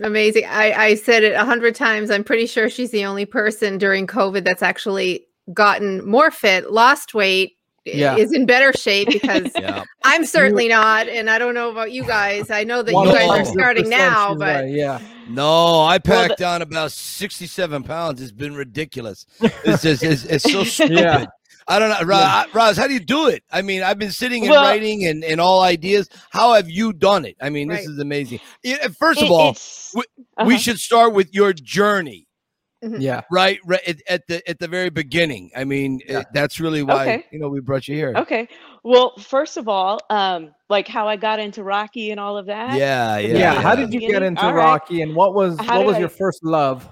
[0.02, 0.44] Amazing.
[0.46, 2.10] I, I said it a hundred times.
[2.10, 7.14] I'm pretty sure she's the only person during COVID that's actually gotten more fit, lost
[7.14, 8.16] weight, i- Yeah.
[8.16, 9.84] is in better shape because Yeah.
[10.04, 11.08] I'm certainly not.
[11.08, 12.50] And I don't know about you guys.
[12.50, 15.00] I know that you guys are starting now, but right, yeah.
[15.28, 18.20] No, I packed the- on about 67 pounds.
[18.22, 19.26] It's been ridiculous.
[19.40, 20.98] It's just, it's, it's so stupid.
[20.98, 21.26] Yeah.
[21.66, 22.06] I don't know.
[22.06, 23.42] Roz, I- Roz, how do you do it?
[23.50, 26.08] I mean, I've been sitting and Well- writing and, and all ideas.
[26.30, 27.36] How have you done it?
[27.40, 28.40] I mean, this is amazing.
[28.98, 29.56] First of It- all,
[29.94, 30.02] we
[30.36, 30.56] uh-huh.
[30.58, 32.28] should start with your journey.
[32.98, 33.22] Yeah.
[33.30, 35.50] right, right at, at the at the very beginning.
[35.56, 36.20] I mean, Yeah.
[36.20, 37.26] it- that's really why Okay.
[37.32, 38.12] you know we brought you here.
[38.16, 38.48] Okay.
[38.82, 42.76] Well, first of all, um, like how I got into Rocky and all of that.
[42.76, 43.36] Yeah, yeah.
[43.38, 43.60] Yeah.
[43.62, 44.64] How did you get into All right.
[44.64, 46.88] Rocky and what was How what was I- your first love?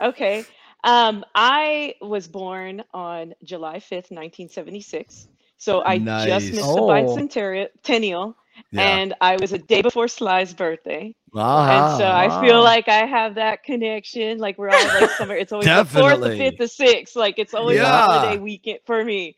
[0.00, 0.44] Okay.
[0.84, 5.26] Um, I was born on July 5th, 1976.
[5.58, 6.86] So I just missed Oh.
[6.86, 8.34] the bicentennial,
[8.72, 8.82] Yeah.
[8.98, 11.14] and I was a day before Sly's birthday.
[11.34, 11.70] Uh-huh.
[11.72, 14.38] and so I feel like I have that connection.
[14.38, 15.36] Like we're all like somewhere.
[15.36, 17.16] It's always the fourth, the fifth, the sixth.
[17.16, 19.36] Like it's always a holiday weekend for me.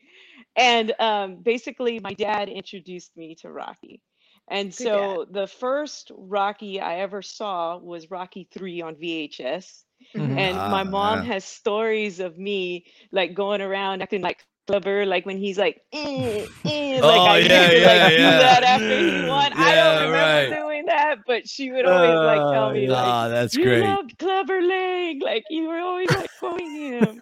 [0.55, 4.01] And um, basically, my dad introduced me to Rocky.
[4.49, 9.83] And Good so the first Rocky I ever saw was Rocky 3 on VHS.
[10.15, 10.37] Mhm.
[10.37, 11.33] And my Ah, mom yeah.
[11.33, 16.45] has stories of me like going around acting like Clubber, like when he's like, eh,
[16.65, 18.39] eh, like Oh, I yeah, used to yeah, like do yeah.
[18.39, 19.53] that after he won.
[19.53, 20.17] I don't remember
[20.53, 20.61] right.
[20.61, 22.91] doing that, but she would always like tell Uh, me yeah.
[23.23, 23.81] like, that's you great.
[23.83, 27.21] loved Clubber Lang, like you were always like quoting him.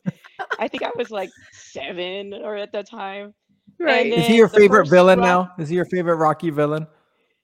[0.60, 3.34] I think I was like seven or at the time.
[3.80, 4.08] Right.
[4.08, 5.64] Is he your favorite villain Rock- now?
[5.64, 6.86] Is he your favorite Rocky villain?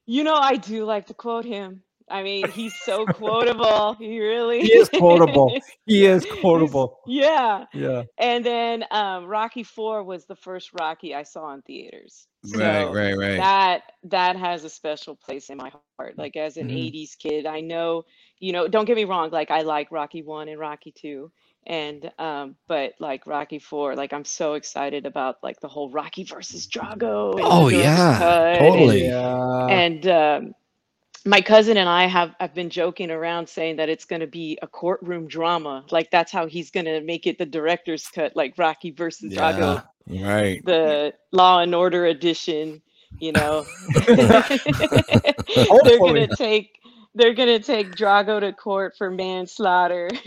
[0.06, 1.83] You know, I do like to quote him.
[2.10, 3.94] I mean, he's so quotable.
[3.96, 5.58] He really He is quotable.
[5.86, 7.00] He is quotable.
[7.08, 7.66] Yeah.
[7.74, 8.04] Yeah.
[8.18, 12.28] And then um, Rocky Four was the first Rocky I saw in theaters.
[12.56, 13.38] Right, So right, right.
[13.38, 16.18] That that has a special place in my heart.
[16.18, 16.92] Like as an Mhm.
[16.94, 18.04] '80s kid, I know.
[18.40, 19.30] You know, don't get me wrong.
[19.32, 21.32] Like I like Rocky One and Rocky Two,
[21.66, 26.26] and um, but like Rocky Four, like I'm so excited about like the whole Rocky
[26.26, 27.40] versus Drago.
[27.42, 29.06] Oh, yeah, cut and- totally.
[29.06, 29.68] Yeah.
[29.68, 30.56] and um,
[31.26, 34.58] my cousin and I have I've been joking around saying that it's going to be
[34.62, 35.86] a courtroom drama.
[35.90, 39.84] Like that's how he's going to make it the director's cut, like Rocky versus Drago,
[40.08, 40.64] right.
[40.66, 42.82] the Law and Order edition.
[43.20, 43.66] You know,
[44.06, 46.80] they're going to take
[47.16, 50.10] they're going to take Drago to court for manslaughter.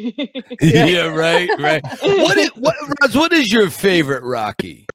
[0.61, 1.83] yeah, right, right.
[2.03, 4.87] What is, what, Roz, what is your favorite Rocky?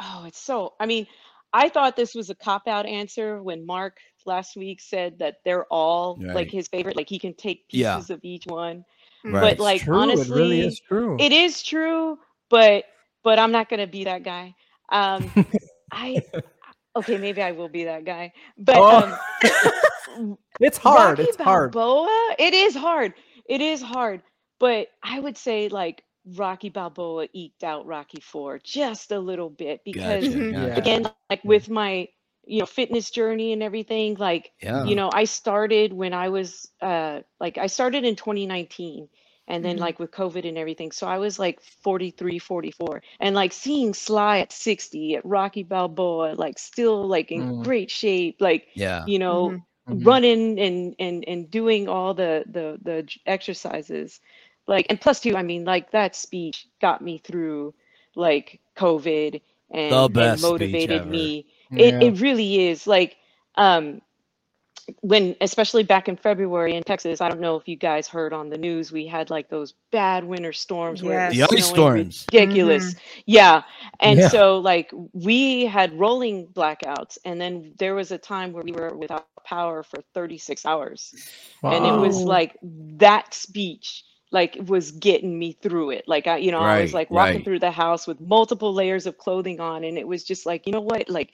[0.00, 0.74] Oh, it's so.
[0.78, 1.06] I mean,
[1.52, 5.64] I thought this was a cop out answer when Mark last week said that they're
[5.66, 6.34] all Right.
[6.34, 6.96] like his favorite.
[6.96, 7.96] Like he can take Yeah.
[7.96, 8.84] pieces of each one.
[9.24, 9.40] Right.
[9.40, 9.94] But It's like true.
[9.96, 11.16] honestly, it really is true.
[11.20, 12.18] it is true.
[12.50, 12.84] But
[13.22, 14.54] but I'm not gonna be that guy.
[14.90, 15.32] Um,
[15.92, 16.22] I
[16.96, 18.32] okay, maybe I will be that guy.
[18.58, 19.16] But Oh.
[20.18, 21.18] um, it's hard.
[21.18, 21.74] Rocky it's hard.
[22.38, 23.14] It is hard.
[23.48, 24.22] It is hard.
[24.60, 26.04] But I would say like
[26.36, 30.52] Rocky Balboa eked out Rocky Four just a little bit because Gotcha, Mhm.
[30.52, 30.80] gotcha.
[30.80, 32.08] Again, like with my
[32.46, 34.84] you know fitness journey and everything, like Yeah.
[34.84, 39.08] you know, I started when I was uh like I started in 2019
[39.48, 39.80] and then Mhm.
[39.80, 40.90] like with COVID and everything.
[40.92, 46.34] So I was like 43, 44 and like seeing Sly at 60 at Rocky Balboa
[46.36, 47.62] like still like in Mm.
[47.62, 49.04] great shape like yeah.
[49.06, 49.62] you know Mhm.
[49.90, 50.04] Mhm.
[50.04, 54.20] running and and and doing all the the the exercises
[54.66, 57.74] like and plus two I mean like that speech got me through
[58.16, 61.12] like COVID and, and best speech motivated ever.
[61.74, 61.96] Me Yeah.
[62.00, 63.16] it, it really is like
[63.56, 64.02] um
[65.02, 68.50] when especially back in february in texas i don't know if you guys heard on
[68.50, 72.30] the news we had like those bad winter storms where it The was ice storms.
[72.30, 72.94] ridiculous
[73.26, 73.62] yeah
[74.00, 74.28] and Yeah.
[74.28, 78.96] so like we had rolling blackouts and then there was a time where we were
[78.96, 81.14] without power for 36 hours
[81.70, 86.50] and it was like that speech like was getting me through it like i you
[86.52, 87.44] know i was like walking right.
[87.44, 90.72] through the house with multiple layers of clothing on and it was just like you
[90.72, 91.32] know what like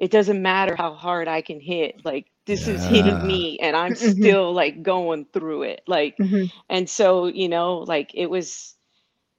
[0.00, 3.94] it doesn't matter how hard i can hit like this is hitting me and i'm
[4.00, 4.16] Mhm.
[4.18, 6.50] still like going through it like Mhm.
[6.70, 8.76] and so you know like it was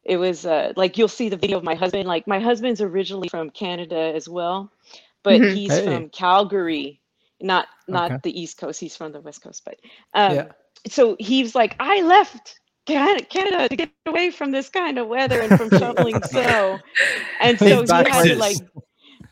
[0.04, 3.30] it was uh like you'll see the video of my husband like my husband's originally
[3.30, 4.72] from canada as well
[5.24, 5.54] but Mhm.
[5.54, 5.86] he's Hey.
[5.86, 7.02] from calgary
[7.42, 8.22] not not Okay.
[8.24, 9.76] the east coast he's from the west coast but
[10.16, 10.52] um Yeah.
[10.88, 15.56] so he's like i left canada to get away from this kind of weather and
[15.56, 16.82] from shoveling snow
[17.40, 18.60] and so he had to like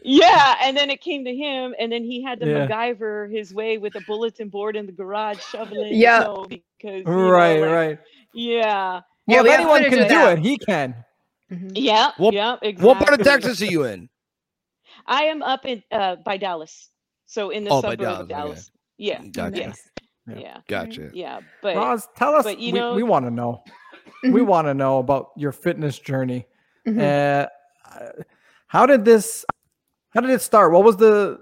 [0.04, 2.68] yeah and then it came to him and then he had to Yeah.
[2.68, 6.24] MacGyver his way with a bulletin board in the garage shoveling Yeah.
[6.24, 8.00] snow because you know, Right, like, right.
[8.34, 10.38] yeah Yeah, Well, we if anyone can do that.
[10.38, 10.96] it, he can.
[11.52, 11.72] Mhm.
[11.76, 14.10] yeah What- yeah exactly What part of Texas are you in?
[15.08, 16.90] i am up in uh by dallas
[17.26, 18.34] so in the Oh, suburb Dallas, of okay.
[18.34, 19.58] dallas yeah Gotcha.
[19.58, 19.90] yes
[20.28, 20.38] Yeah.
[20.40, 21.10] yeah Gotcha.
[21.14, 22.44] yeah but Roz, tell us.
[22.44, 23.64] but you we, know- we want to know.
[24.24, 24.34] Mm-hmm.
[24.34, 26.46] we want to know about your fitness journey.
[26.88, 27.00] Mhm.
[27.00, 27.48] Uh,
[28.68, 29.46] how did this?
[30.12, 30.72] How did it start?
[30.72, 31.40] What was the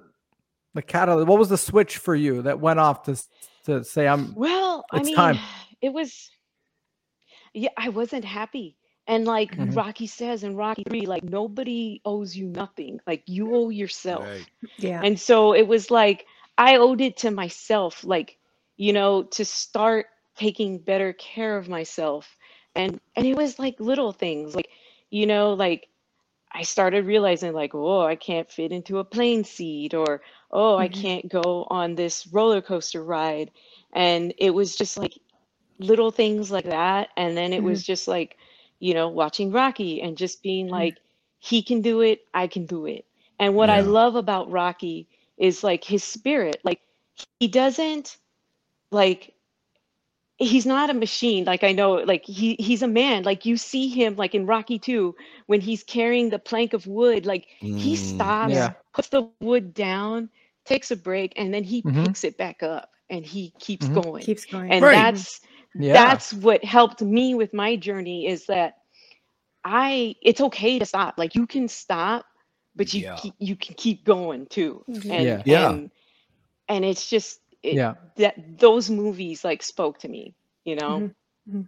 [0.74, 1.28] the catalyst?
[1.28, 3.16] What was the switch for you that went off to
[3.66, 4.34] to say I'm?
[4.36, 5.40] Well, I mean, time.
[5.82, 6.30] it was,
[7.54, 8.78] yeah, I wasn't happy.
[9.08, 9.76] And like Mhm.
[9.76, 13.00] Rocky says in Rocky 3, like nobody owes you nothing.
[13.08, 14.26] Like you owe yourself.
[14.26, 14.50] Right.
[14.78, 15.02] Yeah.
[15.04, 16.26] And so it was like
[16.58, 18.38] I owed it to myself, like,
[18.76, 22.38] you know, to start taking better care of myself
[22.76, 24.70] and and it was like little things like
[25.10, 25.88] you know like
[26.54, 30.88] i started realizing like oh i can't fit into a plane seat or oh i
[30.88, 30.94] Mhm.
[30.94, 33.52] can't go on this roller coaster ride
[33.94, 35.20] and it was just like
[35.80, 38.38] little things like that and then it was just like
[38.80, 40.98] you know watching rocky and just being like
[41.40, 43.06] he can do it i can do it
[43.40, 45.08] and what i love about rocky
[45.38, 46.82] is like his spirit like
[47.40, 48.18] he doesn't
[48.92, 49.34] like
[50.38, 53.88] he's not a machine like i know like he he's a man like you see
[53.90, 55.16] him like in rocky 2
[55.48, 58.76] when he's carrying the plank of wood like he Mm, stops Yeah.
[58.94, 60.12] puts the wood down
[60.66, 62.04] takes a break and then he Mhm.
[62.04, 64.02] picks it back up and he keeps Mhm.
[64.02, 64.76] going Keeps going.
[64.76, 64.92] and Right.
[64.92, 65.42] that's
[65.76, 65.94] Yeah.
[65.94, 68.76] that's what helped me with my journey is that
[69.66, 72.26] i it's okay to stop like you can stop
[72.76, 73.16] but you Yeah.
[73.16, 75.44] keep, you can keep going too and Yeah.
[75.46, 75.80] Yeah.
[75.80, 75.90] and,
[76.70, 77.96] and it's just it, Yeah.
[78.18, 81.12] that those movies like spoke to me you know
[81.50, 81.68] Mhm.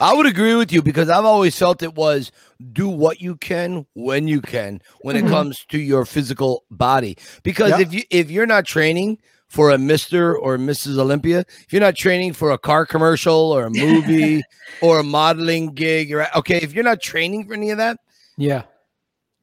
[0.00, 2.32] I would agree with you because I've always felt it was
[2.72, 5.30] do what you can when you can when it Mhm.
[5.30, 7.16] comes to your physical body.
[7.44, 7.80] Because Yeah.
[7.80, 10.34] if you if you're not training for a Mr.
[10.40, 10.98] or Mrs.
[10.98, 13.70] Olympia, if you're not training for a car commercial or a
[14.38, 14.42] movie
[14.82, 16.28] or a modeling gig, right?
[16.36, 17.98] Okay, if you're not training for any of that,
[18.36, 18.62] Yeah.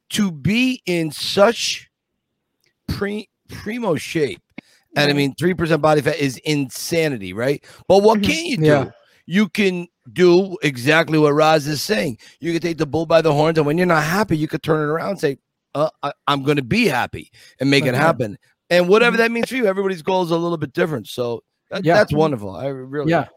[0.09, 1.89] to be in such
[2.87, 4.41] pre primo shape,
[4.97, 7.63] and I mean three percent body fat is insanity, right?
[7.87, 8.23] But what Mhm.
[8.25, 8.63] can you do?
[8.63, 8.91] Yeah.
[9.25, 12.17] You can do exactly what Roz is saying.
[12.39, 14.63] You can take the bull by the horns, and when you're not happy, you could
[14.63, 15.37] turn it around and say,
[15.75, 18.37] uh, I, "I'm going to be happy and make it happen."
[18.69, 21.07] And whatever that means for you, everybody's goal is a little bit different.
[21.07, 21.95] So that, Yeah.
[21.95, 22.55] that's wonderful.
[22.55, 23.27] I really Yeah.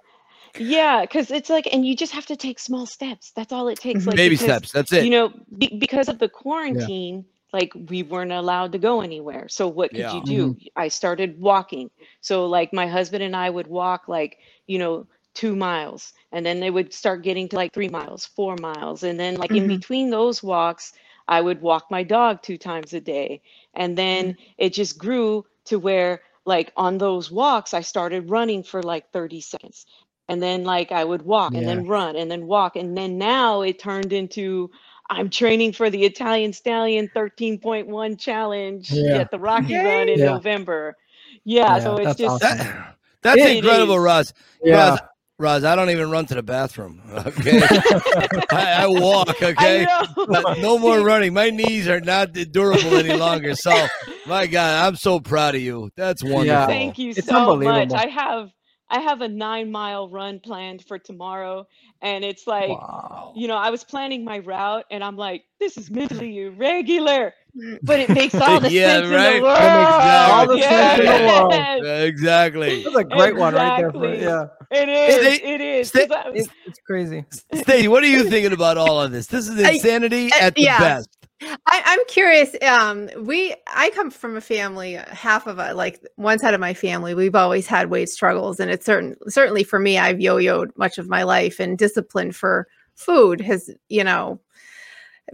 [0.58, 3.78] yeah because it's like and you just have to take small steps that's all it
[3.78, 4.06] takes Mhm.
[4.08, 4.72] like baby because, steps.
[4.72, 5.04] That's it.
[5.04, 9.48] you know be, because of the quarantine like we weren't allowed to go anywhere.
[9.48, 10.12] So what could Yeah.
[10.12, 11.90] you do i started walking.
[12.22, 16.60] So like my husband and i would walk like you know two miles and then
[16.60, 19.68] they would start getting to like three miles four miles and then like in Mhm.
[19.68, 20.92] between those walks
[21.28, 23.42] i would walk my dog two times a day.
[23.74, 28.82] And then it just grew to where like on those walks i started running for
[28.82, 29.86] like 30 seconds.
[30.28, 33.62] And then like i would walk and then run and then walk and then now
[33.62, 34.70] it turned into
[35.10, 39.18] i'm training for the italian stallion 13.1 challenge Yeah.
[39.18, 40.26] at the rocky run in Yeah.
[40.32, 40.96] november
[41.44, 42.58] yeah, Yeah, so it's that's just awesome.
[42.58, 44.00] That- that's It incredible, is.
[44.00, 44.32] Roz.
[44.62, 44.90] Yeah.
[44.90, 44.98] Roz,
[45.38, 47.00] Roz, I don't even run to the bathroom.
[47.26, 47.60] Okay,
[48.50, 49.28] I, I walk.
[49.42, 50.54] Okay, I know.
[50.58, 51.32] No more running.
[51.34, 53.54] My knees are not durable any longer.
[53.54, 53.70] So,
[54.26, 55.90] my God, I'm so proud of you.
[55.96, 56.46] That's wonderful.
[56.46, 56.66] Yeah.
[56.66, 57.66] Thank you It's so much.
[57.66, 57.96] unbelievable.
[57.96, 58.50] I have
[58.90, 61.66] I have a nine mile run planned for tomorrow,
[62.02, 63.32] and it's like wow.
[63.36, 67.34] you know I was planning my route, and I'm like, this is mentally irregular,
[67.82, 69.34] but it makes all the Yeah, sense right.
[69.34, 69.56] in the world.
[69.58, 71.52] That all the sense in the world.
[71.52, 72.82] Yes, Exactly.
[72.82, 73.92] That's a great one right there.
[73.92, 74.22] For, Exactly.
[74.26, 74.46] yeah.
[74.82, 75.14] It is.
[75.36, 75.88] Stay- it is.
[75.88, 77.24] stay- was- It's, it's crazy.
[77.54, 79.26] Stacey, what are you thinking about all of this?
[79.26, 80.78] This is I- insanity uh, at the yeah.
[80.78, 81.08] best.
[81.42, 82.54] I, I'm curious.
[82.62, 86.60] Um, we I come from a family, uh, half of a like one side of
[86.60, 90.76] my family, we've always had weight struggles, and it's certain certainly for me, I've yo-yoed
[90.76, 94.38] much of my life, and discipline for food has, you know,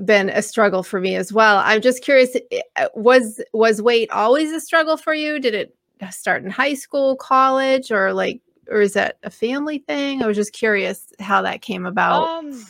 [0.05, 1.61] been a struggle for me as well.
[1.65, 2.37] I'm just curious,
[2.77, 5.41] uh, was was weight always a struggle for you?
[5.41, 5.77] Did it
[6.11, 10.23] start in high school, college, or like, or is that a family thing?
[10.23, 12.29] I was just curious how that came about.
[12.29, 12.67] Um,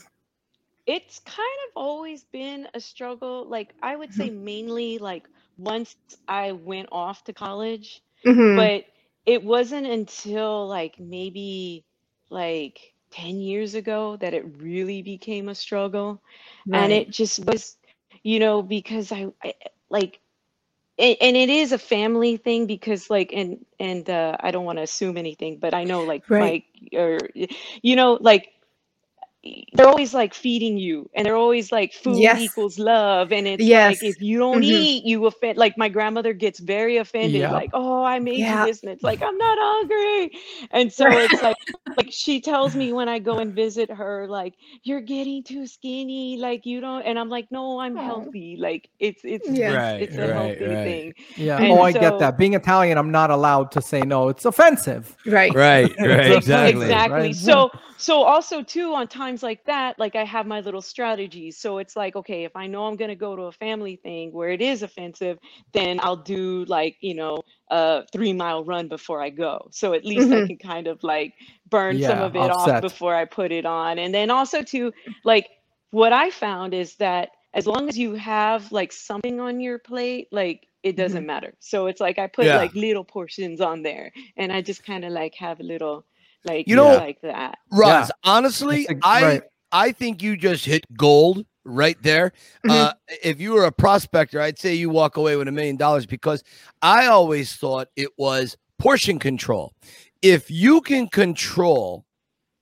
[0.86, 3.48] it's kind of always been a struggle.
[3.48, 5.96] Like I would say, mainly like once
[6.28, 8.54] I went off to college, Mhm.
[8.54, 8.84] but
[9.26, 11.84] it wasn't until like maybe
[12.30, 12.78] like
[13.10, 16.22] 10 years ago that it really became a struggle.
[16.72, 17.76] And it just was,
[18.22, 19.54] you know, because I, I
[19.90, 20.20] like,
[20.98, 24.78] and, and it is a family thing because like and and uh, I don't want
[24.78, 26.54] to assume anything, but I know like Right.
[26.54, 27.28] Mike or
[27.82, 28.48] you know like
[29.74, 32.40] they're always like feeding you and they're always like food Yes.
[32.40, 34.02] equals love and it's Yes.
[34.02, 34.64] like if you don't Mhm.
[34.80, 37.50] eat you offend like my grandmother gets very offended Yeah.
[37.52, 38.60] like oh i made Yeah.
[38.60, 40.30] you this and it's like i'm not hungry
[40.70, 41.56] and so it's like
[41.96, 46.36] like she tells me when i go and visit her like you're getting too skinny
[46.38, 48.02] like you don't and i'm like no i'm Aw.
[48.04, 49.74] healthy like it's it's Yeah.
[49.74, 50.84] Right, it's a right, healthy right.
[50.84, 51.58] thing Yeah.
[51.58, 52.36] And oh, I so- get that.
[52.38, 54.28] Being Italian, I'm not allowed to say no.
[54.28, 55.16] It's offensive.
[55.26, 55.52] right.
[55.54, 56.82] Right, right, exactly.
[56.86, 57.34] exactly right?
[57.34, 61.78] so so also too on times like that like i have my little strategies so
[61.78, 64.50] it's like okay if i know i'm going to go to a family thing where
[64.50, 65.38] it is offensive
[65.72, 67.36] then i'll do like you know
[67.70, 70.46] a three mile run before i go so at least i Mhm.
[70.46, 71.34] can kind of like
[71.68, 72.76] burn some of it offset.
[72.76, 74.92] off before i put it on and then also to
[75.24, 75.46] like
[75.90, 80.28] what i found is that as long as you have like something on your plate
[80.32, 82.56] like it doesn't matter so it's like i put Yeah.
[82.56, 86.04] like little portions on there and i just kind of like have a little
[86.44, 87.58] like You know- like that.
[87.72, 89.42] Roz, honestly, That's a- I right.
[89.72, 92.32] I think you just hit gold right there.
[92.64, 92.70] Mhm.
[92.70, 96.06] Uh, if you were a prospector, I'd say you walk away with a million dollars
[96.06, 96.44] because
[96.82, 99.74] I always thought it was portion control.
[100.22, 102.06] If you can control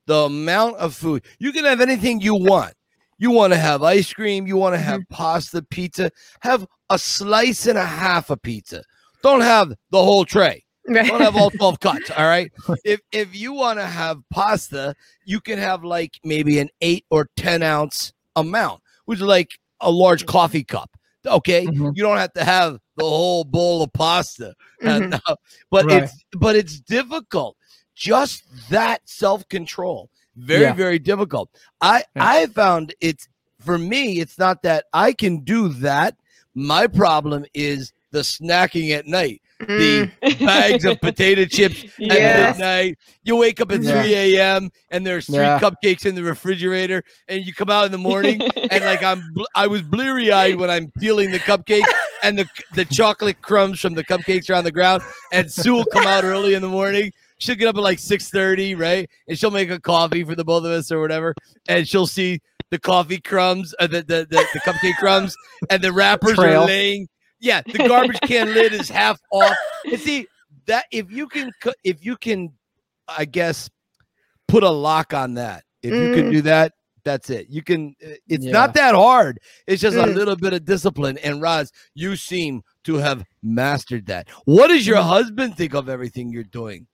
[0.07, 2.75] the amount of food, you can have anything you want.
[3.19, 6.11] You want to have ice cream, you want to have pasta, pizza,
[6.41, 8.83] have a slice and a half of pizza.
[9.23, 10.64] Don't have the whole tray.
[10.87, 12.11] Don't have all 12 cuts.
[12.11, 12.53] All right.
[12.85, 17.29] If if you want to have pasta, you can have like maybe an eight or
[17.37, 20.91] 10 ounce amount, which is like a large coffee cup.
[21.27, 21.67] Okay.
[21.67, 21.93] Mhm.
[21.97, 24.55] You don't have to have the whole bowl of pasta.
[24.83, 25.11] Uh, Mhm.
[25.27, 25.37] no,
[25.71, 26.03] but Right.
[26.05, 27.57] it's but it's difficult.
[27.95, 30.11] Just that self-control.
[30.37, 30.73] Very, Yeah.
[30.75, 31.49] very difficult.
[31.81, 32.25] I Yeah.
[32.27, 33.29] I found it's
[33.61, 36.17] for me, it's not that I can do that.
[36.55, 39.41] My problem is the snacking at night.
[39.67, 40.11] The
[40.45, 42.57] bags of potato chips at Yes.
[42.59, 42.99] midnight.
[43.23, 44.03] You wake up at Yeah.
[44.03, 44.71] 3 a.m.
[44.91, 45.59] and there's three Yeah.
[45.59, 48.41] cupcakes in the refrigerator, and you come out in the morning
[48.71, 51.85] and like I'm, bl- I was bleary eyed when I'm peeling the cupcake,
[52.23, 55.03] and the the chocolate crumbs from the cupcakes are on the ground,
[55.33, 57.13] and Sue will come out early in the morning.
[57.39, 59.09] She'll get up at like 6:30, right?
[59.29, 61.35] And she'll make a coffee for the both of us or whatever,
[61.69, 62.41] and she'll see
[62.71, 65.37] the coffee crumbs, uh, the, the the the cupcake crumbs,
[65.71, 66.63] and the wrappers Trail.
[66.63, 67.09] are laying.
[67.45, 69.53] Yeah, the garbage can lid is half off.
[69.91, 70.27] And see
[70.67, 71.53] that if you can,
[71.85, 72.53] if you can,
[73.07, 73.69] I guess,
[74.49, 75.65] put a lock on that.
[75.83, 76.31] If you can Mm.
[76.31, 76.73] do that,
[77.05, 77.49] that's it.
[77.51, 77.95] You can.
[78.03, 78.53] uh, It's Yeah.
[78.53, 79.39] not that hard.
[79.67, 80.15] It's just a Mm.
[80.15, 81.19] little bit of discipline.
[81.19, 84.29] And Roz, you seem to have mastered that.
[84.47, 84.89] What does Mm.
[84.89, 86.87] your husband think of everything you're doing?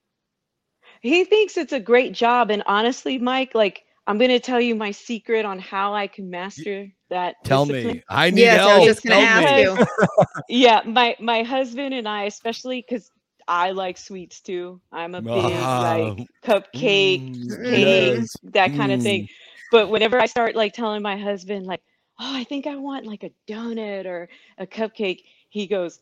[1.03, 4.75] he thinks it's a great job and honestly mike like i'm going to tell you
[4.75, 7.97] my secret on how i can master that Tell discipline.
[7.97, 8.03] me.
[8.09, 9.63] I need Yes, I was just gonna Tell ask me.
[9.63, 9.79] you.
[10.49, 13.11] yeah my my husband and i especially because
[13.49, 18.93] i like sweets too i'm a big Ah, like cupcake mm, cakes yes, that kind
[18.93, 19.29] of thing mm.
[19.71, 21.81] but whenever i start like telling my husband like
[22.21, 26.01] oh i think i want like a donut or a cupcake he goes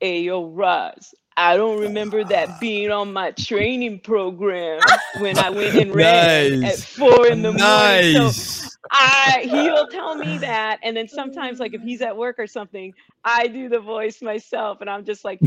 [0.00, 4.80] hey yo Roz, i don't remember that being on my training program
[5.20, 10.38] when i went and ran at four in the morning so I he'll tell me
[10.38, 14.22] that, and then sometimes like if he's at work or something, I do the voice
[14.22, 15.40] myself, and I'm just like,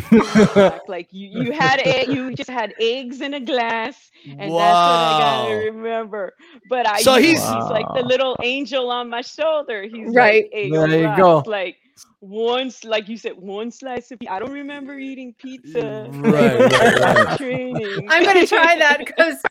[0.88, 4.62] like you you had egg, you just had eggs in a glass, and that's what
[4.62, 6.34] I gotta remember.
[6.70, 9.84] But I So use- he's- he's like the little angel on my shoulder.
[9.91, 10.43] He's Right.
[10.43, 11.43] like, There you Roz, go.
[11.49, 11.78] like
[12.20, 14.20] one s- like you said, one slice of.
[14.20, 16.08] pi- I don't remember eating pizza.
[16.12, 17.38] Right, right, right.
[17.38, 18.08] Training.
[18.10, 19.41] I'm gonna try that because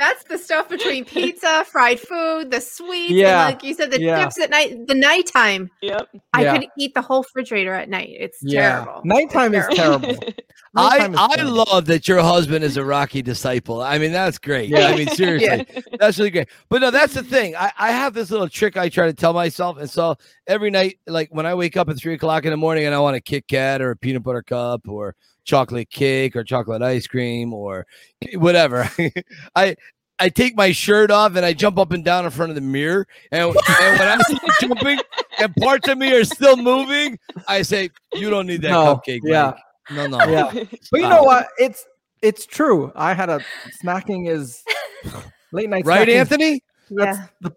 [0.00, 4.00] that's the stuff between pizza, fried food, the sweets, Yeah, and like you said, the
[4.00, 4.24] yeah.
[4.24, 5.70] chips at night, the nighttime.
[5.82, 6.08] Yep.
[6.32, 6.56] I Yeah.
[6.58, 8.08] could eat the whole refrigerator at night.
[8.18, 8.84] It's Yeah.
[8.84, 9.02] terrible.
[9.04, 10.08] Nighttime is It's terrible.
[10.76, 13.82] I, Nighttime is I love that your husband is a Rocky disciple.
[13.82, 14.70] I mean, that's great.
[14.70, 14.86] Yeah.
[14.86, 15.66] I mean, seriously,
[15.98, 16.48] that's really great.
[16.68, 17.54] But no, that's the thing.
[17.56, 19.78] I, I have this little trick I try to tell myself.
[19.78, 22.86] And so every night, like when I wake up at three o'clock in the morning
[22.86, 25.14] and I want a Kit Kat or a peanut butter cup or
[25.44, 27.86] chocolate cake or chocolate ice cream or
[28.34, 28.90] whatever,
[29.56, 29.76] I
[30.18, 32.60] I take my shirt off and I jump up and down in front of the
[32.60, 33.06] mirror.
[33.32, 34.98] And, and when I'm still jumping
[35.38, 37.18] and parts of me are still moving,
[37.48, 39.20] I say, You don't need that No, cupcake.
[39.24, 39.54] yeah.
[39.90, 40.10] Mike.
[40.10, 40.24] No, no.
[40.30, 40.64] Yeah.
[40.92, 41.48] But you know what?
[41.58, 41.86] It's
[42.22, 42.92] it's true.
[42.94, 43.40] I had a
[43.82, 44.62] snacking is
[45.52, 45.86] late night.
[45.86, 46.62] Right, snacking Anthony?
[46.90, 47.26] That's Yeah.
[47.40, 47.52] the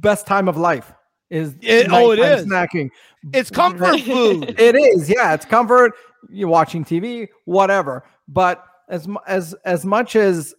[0.00, 0.92] best time of life.
[1.28, 2.90] Is It- oh, it is nighttime snacking.
[3.34, 4.58] It's comfort food.
[4.58, 5.34] It is, yeah.
[5.34, 5.92] It's comfort.
[6.28, 8.04] You're watching TV, whatever.
[8.28, 10.54] But as as as much as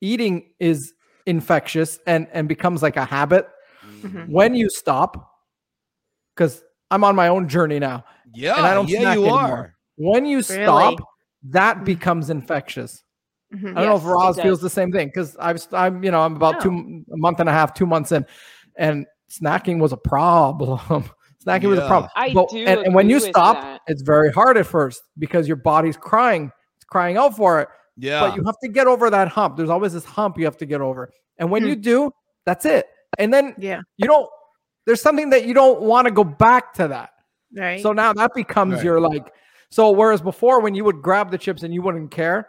[0.00, 0.94] eating is
[1.26, 3.46] infectious and and becomes like a habit,
[4.02, 4.28] Mhm.
[4.28, 5.32] when you stop,
[6.34, 8.04] because I'm on my own journey now.
[8.32, 9.40] Yeah, And I don't yeah, snack you anymore.
[9.40, 9.74] are.
[9.96, 10.94] When you stop,
[11.50, 11.84] that Mhm.
[11.84, 13.02] becomes infectious.
[13.52, 13.70] Mhm.
[13.76, 16.22] I don't know if Yes, Roz feels the same thing because I've I'm you know
[16.22, 18.24] I'm about two m- a month and a half, two months in,
[18.76, 21.04] and snacking was a problem.
[21.48, 21.88] Snacking was a Yeah.
[21.88, 22.10] problem.
[22.16, 23.80] I But- do and, and when you stop, that.
[23.86, 27.68] it's very hard at first because your body's crying, it's crying out for it.
[27.96, 28.20] Yeah.
[28.20, 29.56] But you have to get over that hump.
[29.56, 31.68] There's always this hump you have to get over, and when Hmm.
[31.68, 32.10] you do,
[32.46, 32.86] that's it.
[33.18, 33.80] And then Yeah.
[33.96, 34.28] you don't.
[34.86, 37.10] There's something that you don't want to go back to that.
[37.56, 37.80] Right.
[37.82, 38.84] So now that becomes Right.
[38.84, 39.32] your like.
[39.70, 42.48] So whereas before when you would grab the chips and you wouldn't care,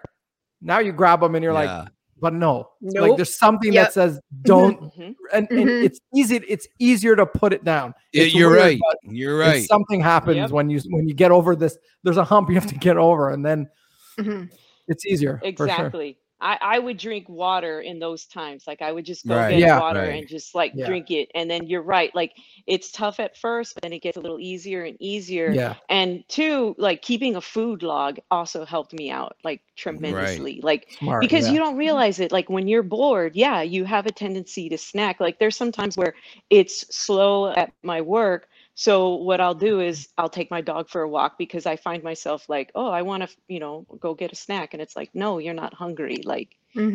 [0.62, 1.86] now you grab them and you're like, Yeah.
[2.22, 3.88] But no, like there's something Yep.
[3.88, 5.16] that says don't, Mhm.
[5.34, 5.84] and, and Mhm.
[5.84, 6.38] it's easy.
[6.48, 7.94] It's easier to put it down.
[8.14, 8.80] Yeah, you're weird, right.
[9.04, 9.64] You're right.
[9.64, 10.52] Something happens Yep.
[10.52, 11.78] when you when you get over this.
[12.04, 13.70] There's a hump you have to get over, and then
[14.18, 14.50] Mhm.
[14.88, 15.38] it's easier.
[15.38, 15.50] for sure.
[15.68, 16.18] Exactly.
[16.42, 18.66] I, I would drink water in those times.
[18.68, 19.80] Like I would just go Right, get Yeah.
[19.80, 20.20] water right.
[20.20, 20.86] and just like Yeah.
[20.86, 21.30] drink it.
[21.36, 22.14] And then you're right.
[22.16, 22.34] Like
[22.68, 25.52] it's tough at first, but then it gets a little easier and easier.
[25.52, 25.76] Yeah.
[25.90, 30.60] And two, like keeping a food log also helped me out like tremendously.
[30.62, 31.22] Like Smart.
[31.22, 31.54] because yeah.
[31.54, 31.80] you don't mm-hmm.
[31.80, 35.56] realize it like when you're bored yeah you have a tendency to snack like there's
[35.56, 36.14] some times where
[36.50, 38.49] it's slow at my work
[38.80, 42.04] so what i'll do is i'll take my dog for a walk because i find
[42.04, 45.10] myself like oh i want to you know go get a snack and it's like
[45.14, 46.50] no you're not hungry like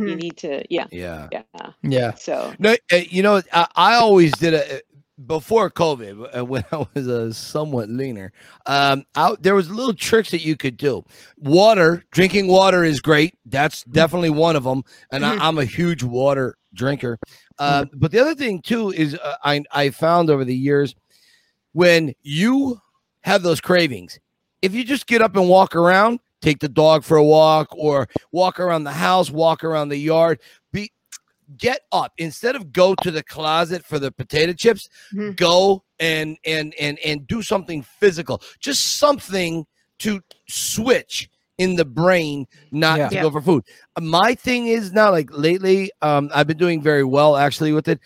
[0.04, 0.16] you Mhm.
[0.16, 1.28] need to yeah Yeah.
[1.30, 1.42] yeah
[1.82, 2.12] Yeah.
[2.16, 4.80] so No, uh, you know, I, I always did a
[5.26, 8.32] before COVID uh, when I was a somewhat leaner.
[8.66, 11.04] Um, out there was little tricks that you could do.
[11.38, 13.34] Water, drinking water is great.
[13.46, 17.18] That's definitely one of them, and I, I'm a huge water drinker.
[17.58, 20.94] Uh, but the other thing too is uh, I I found over the years
[21.74, 22.80] when you
[23.20, 24.18] have those cravings,
[24.62, 28.08] if you just get up and walk around, take the dog for a walk, or
[28.32, 30.40] walk around the house, walk around the yard,
[30.72, 30.90] be
[31.58, 35.36] get up instead of go to the closet for the potato chips Mhm.
[35.36, 39.66] go and and and and do something physical just something
[39.98, 43.08] to switch in the brain not Yeah.
[43.10, 43.22] to Yeah.
[43.22, 43.64] go for food
[44.00, 48.00] my thing is now like lately um i've been doing very well actually with it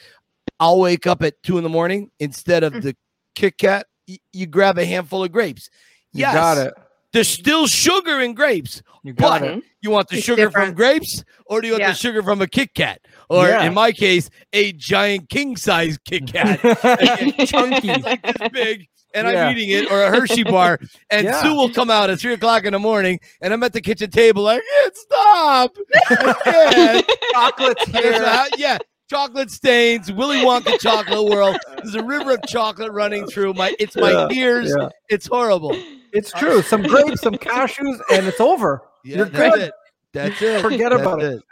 [0.58, 2.82] i'll wake up at two in the morning instead of Mm.
[2.82, 2.96] the
[3.39, 5.68] kit kat y- you grab a handful of grapes
[6.12, 6.74] You got it.
[7.12, 9.62] there's still sugar in grapes You got but it.
[9.82, 11.91] you want the It's sugar from grapes or do you want Yeah.
[11.93, 13.01] the sugar from a Kit Kat?
[13.30, 13.64] Or Yeah.
[13.66, 16.59] in my case, a giant king size Kit Kat.
[17.47, 17.89] Chunky.
[17.91, 19.47] It's like this big, and Yeah.
[19.47, 20.78] I'm eating it, or a Hershey bar,
[21.11, 21.41] and Yeah.
[21.43, 24.11] Sue will come out at three o'clock in the morning, and I'm at the kitchen
[24.11, 25.70] table like, "Yeah, stop.
[26.11, 28.12] I can't." Chocolate's here.
[28.59, 28.78] yeah,
[29.09, 31.56] chocolate stains, Willy Wonka chocolate world.
[31.82, 34.74] There's a river of chocolate running through my it's my Yeah, ears.
[34.78, 34.88] yeah.
[35.09, 35.76] It's horrible.
[36.12, 36.62] It's true.
[36.62, 38.82] Some grapes, some cashews, and it's over.
[39.04, 39.62] Yeah, You're that's good.
[39.68, 39.74] it.
[40.12, 40.62] That's it.
[40.62, 41.42] Forget That's about it.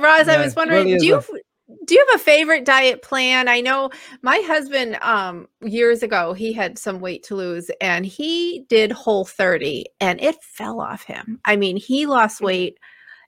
[0.00, 1.30] Roz, I was wondering, really do you is
[1.86, 3.48] do you have a favorite diet plan?
[3.48, 3.90] I know
[4.22, 9.24] my husband um years ago he had some weight to lose and he did whole
[9.24, 11.40] 30 and it fell off him.
[11.44, 12.78] I mean, he lost weight.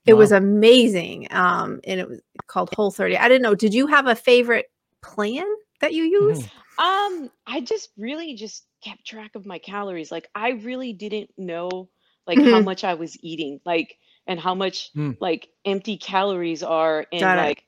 [0.07, 1.29] It was amazing.
[1.31, 3.17] Um and it was called whole 30.
[3.19, 3.55] I didn't know.
[3.55, 4.67] Did you have a favorite
[5.03, 5.47] plan
[5.81, 6.45] that you use?
[6.79, 10.11] Um, I just really just kept track of my calories.
[10.13, 11.89] Like I really didn't know
[12.27, 12.65] like how Mhm.
[12.65, 13.97] much I was eating, like
[14.27, 15.17] and how much Mm.
[15.21, 17.43] like empty calories are in Got it.
[17.43, 17.65] like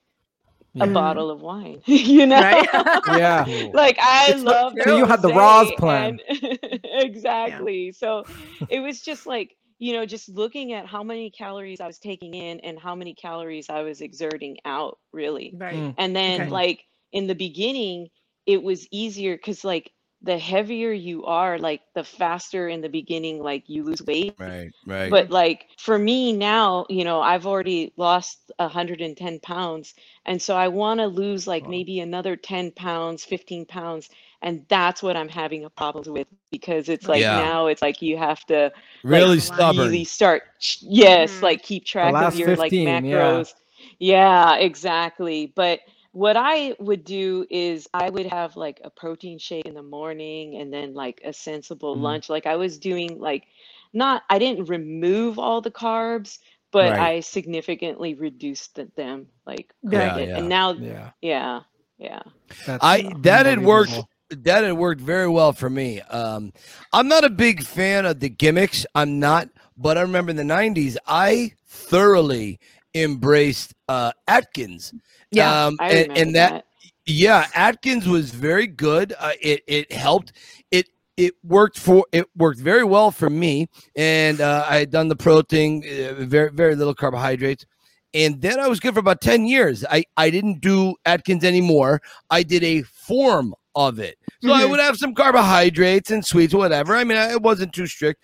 [0.75, 0.85] Yeah.
[0.85, 0.95] a Mm.
[0.95, 1.83] bottle of wine.
[1.87, 2.41] you know?
[2.41, 2.69] Right?
[3.09, 3.45] Yeah.
[3.75, 6.19] like I It's love so you had the Roz rosé plan.
[6.29, 7.93] and- exactly.
[7.93, 8.25] So
[8.69, 12.35] it was just like you know just looking at how many calories I was taking
[12.35, 15.57] in and how many calories I was exerting out really.
[15.59, 15.73] Right.
[15.73, 15.97] Mm.
[15.99, 16.51] And then Okay.
[16.51, 18.11] like in the beginning,
[18.47, 23.43] it was easier because like the heavier you are, like the faster in the beginning,
[23.43, 24.39] like you lose weight.
[24.39, 25.19] Right, right.
[25.19, 29.95] But like for me now, you know, I've already lost 110 pounds.
[30.25, 31.69] And so I want to lose like Wow.
[31.69, 34.09] maybe another 10 pounds, 15 pounds.
[34.43, 37.41] And that's what I'm having a problem with because it's like Yeah.
[37.41, 38.73] now it's like you have to
[39.05, 39.85] really like, stubborn.
[39.87, 41.43] really start ch- yes Mhm.
[41.43, 43.01] like keep track of your like 15, yeah.
[43.01, 43.55] macros
[43.99, 44.57] yeah.
[44.57, 45.81] exactly but
[46.13, 50.57] what i would do is i would have like a protein shake in the morning
[50.57, 52.01] and then like a sensible Mhm.
[52.03, 53.45] lunch like i was doing like
[53.93, 56.39] not i didn't remove all the carbs
[56.73, 57.01] but Right.
[57.01, 60.29] i significantly reduced them like Yeah, quite a bit.
[60.31, 60.39] yeah.
[60.39, 61.11] and now Yeah.
[61.23, 61.61] yeah
[61.99, 62.23] yeah
[62.67, 64.11] That's I that had worked unbelievable.
[64.31, 66.01] That had worked very well for me.
[66.03, 66.53] Um,
[66.93, 68.87] I'm not a big fan of the gimmicks.
[68.95, 72.59] I'm not, but I remember in the '90s, I thoroughly
[72.95, 74.93] embraced uh, Atkins.
[75.31, 75.67] Yeah.
[75.67, 76.65] um, i and, and that, that
[77.07, 79.15] yeah, Atkins was very good.
[79.19, 80.33] Uh, it it helped.
[80.71, 85.09] It it worked for it worked very well for me, and uh, I had done
[85.09, 87.67] the protein, uh, very very little carbohydrates.
[88.13, 89.85] And then I was good for about 10 years.
[89.89, 92.03] I, I didn't do Atkins anymore.
[92.29, 94.19] I did a form of it.
[94.43, 94.71] So I Mhm.
[94.71, 96.95] would have some carbohydrates and sweets, whatever.
[96.97, 98.21] I mean, I, it wasn't too strict,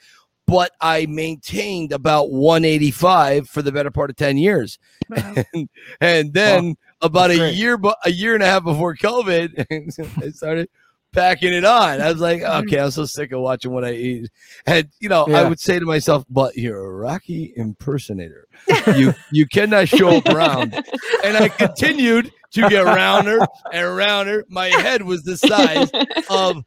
[0.46, 4.78] but I maintained about 185 for the better part of 10 years.
[5.10, 5.34] Wow.
[5.54, 5.68] And,
[6.00, 7.54] and then about a great.
[7.54, 9.66] year, bu- a year and a half before COVID,
[10.24, 10.68] I started
[11.12, 12.00] packing it on.
[12.00, 12.66] I was like, Mm-hmm.
[12.68, 14.28] okay, I'm so sick of watching what I eat.
[14.66, 18.46] And you know, I would say to myself, but you're a Rocky impersonator.
[18.96, 20.74] You you cannot show up round.
[21.24, 23.40] And I continued to get rounder
[23.72, 24.44] and rounder.
[24.48, 25.90] My head was the size
[26.30, 26.62] of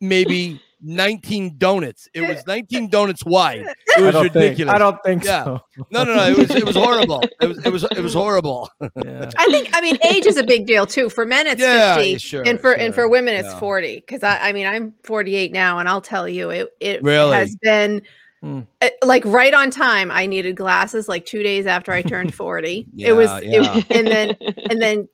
[0.00, 2.08] maybe 19 donuts.
[2.12, 3.64] It was 19 donuts wide.
[3.96, 4.34] It was don't think.
[4.34, 4.74] ridiculous.
[4.74, 5.44] I don't think Yeah.
[5.44, 5.60] so.
[5.90, 6.26] No, no, no.
[6.26, 7.22] It was it was horrible.
[7.40, 8.68] It was it was it was horrible.
[8.80, 9.30] Yeah.
[9.38, 11.08] I think I mean age is a big deal too.
[11.08, 13.58] For men it's Yeah, 50 sure, and for and for women it's yeah.
[13.58, 17.34] 40 cuz I I mean I'm 48 now and I'll tell you it it Really?
[17.36, 18.02] has been
[18.44, 20.10] uh, like right on time.
[20.10, 22.86] I needed glasses like two days after I turned 40.
[22.94, 23.78] Yeah, it was, yeah.
[23.78, 24.36] it, and then,
[24.70, 25.08] and then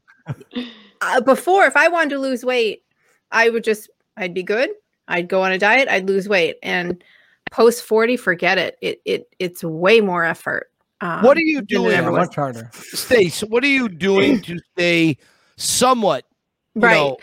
[1.01, 2.83] uh, before, if I wanted to lose weight,
[3.31, 4.71] I would just, I'd be good.
[5.09, 6.57] I'd go on a diet, I'd lose weight.
[6.63, 7.03] And
[7.51, 8.79] post 40, forget it.
[8.81, 10.71] It, it, it's way more effort.
[11.01, 12.05] Um, What are you doing?
[12.05, 12.71] much harder.
[12.75, 15.17] Stace, what are you doing to stay
[15.57, 16.25] somewhat,
[16.75, 16.95] you Right.
[16.95, 17.17] know,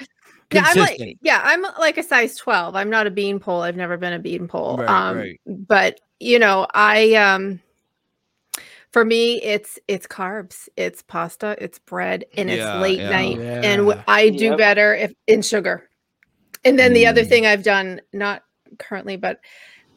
[0.53, 2.76] Yeah, I'm like, yeah, I'm like a size 12.
[2.76, 3.62] I'm not a beanpole.
[3.62, 4.78] I've never been a beanpole.
[4.78, 5.41] Right, um, right.
[5.45, 7.60] but you know, I um
[8.91, 13.09] for me it's it's carbs, it's pasta, it's bread, and it's late yeah.
[13.09, 13.39] night.
[13.39, 14.03] And.
[14.07, 14.57] I do Yep.
[14.57, 15.89] better if in sugar.
[16.65, 17.29] And then the other Mm.
[17.29, 18.43] thing I've done, not
[18.79, 19.39] currently, but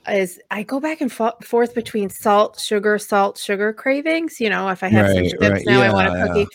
[0.09, 4.41] is I go back and forth between salt, sugar, salt, sugar cravings.
[4.41, 5.63] You know, if I have some chips right.
[5.67, 6.47] now, I want a cookie.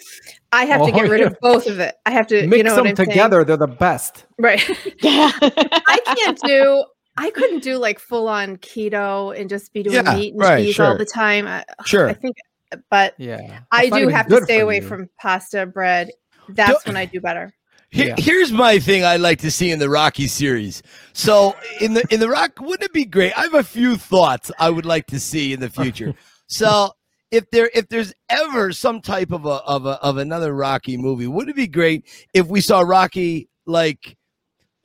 [0.51, 1.27] I have Oh, to get rid yeah.
[1.27, 1.95] of both of it.
[2.05, 3.09] I have to, Mix you know them what I'm saying?
[3.09, 3.43] together.
[3.43, 4.25] They're the best.
[4.39, 4.63] Right.
[5.01, 5.31] yeah.
[5.41, 6.83] I can't do.
[7.18, 10.66] I couldn't do like full on keto and just be doing Yeah, meat and right,
[10.66, 11.47] cheese all the time.
[11.47, 12.09] Uh, I, Sure.
[12.09, 12.36] I think,
[12.74, 13.59] uh, but Yeah.
[13.72, 14.88] I It's do have to stay away you.
[14.88, 16.11] from pasta, bread.
[16.49, 17.53] That's when I do better.
[17.89, 18.16] Here- Yeah.
[18.18, 20.84] Here's my thing I'd like to see in the Rocky series.
[21.13, 23.32] So in the in the Rock, wouldn't it be great?
[23.38, 26.13] I have a few thoughts I would like to see in the future.
[26.47, 26.91] so
[27.32, 31.28] if there if there's ever some type of a of a of another Rocky movie,
[31.28, 34.18] wouldn't it be great if we saw Rocky like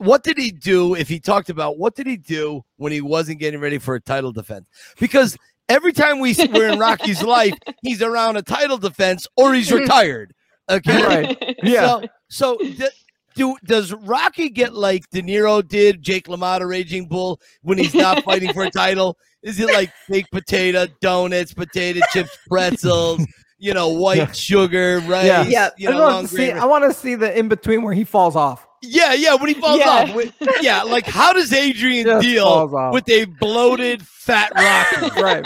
[0.01, 3.39] what did he do if he talked about what did he do when he wasn't
[3.39, 4.65] getting ready for a title defense?
[4.99, 5.37] Because
[5.69, 9.71] every time we see- we're in Rocky's life, he's around a title defense or he's
[9.81, 10.33] retired.
[10.69, 11.03] Okay.
[11.05, 11.55] Right.
[11.63, 11.85] Yeah.
[11.85, 12.87] So, so d-
[13.35, 18.23] do does Rocky get like De Niro did, Jake LaMotta, Raging Bull, when he's not
[18.23, 19.17] fighting for a title?
[19.43, 23.25] Is it like baked potato, donuts, potato chips, pretzels,
[23.57, 25.25] you know, white sugar, rice?
[25.25, 25.43] Yeah.
[25.43, 25.69] Yeah.
[25.77, 26.51] You I, want to see.
[26.51, 28.67] I want to see the in between where he falls off.
[28.81, 29.35] Yeah, yeah.
[29.35, 29.89] When he falls Yeah.
[29.89, 30.83] off, with- yeah.
[30.83, 35.21] Like, how does Adrian Just deal with a bloated, fat Rocky?
[35.21, 35.45] Right.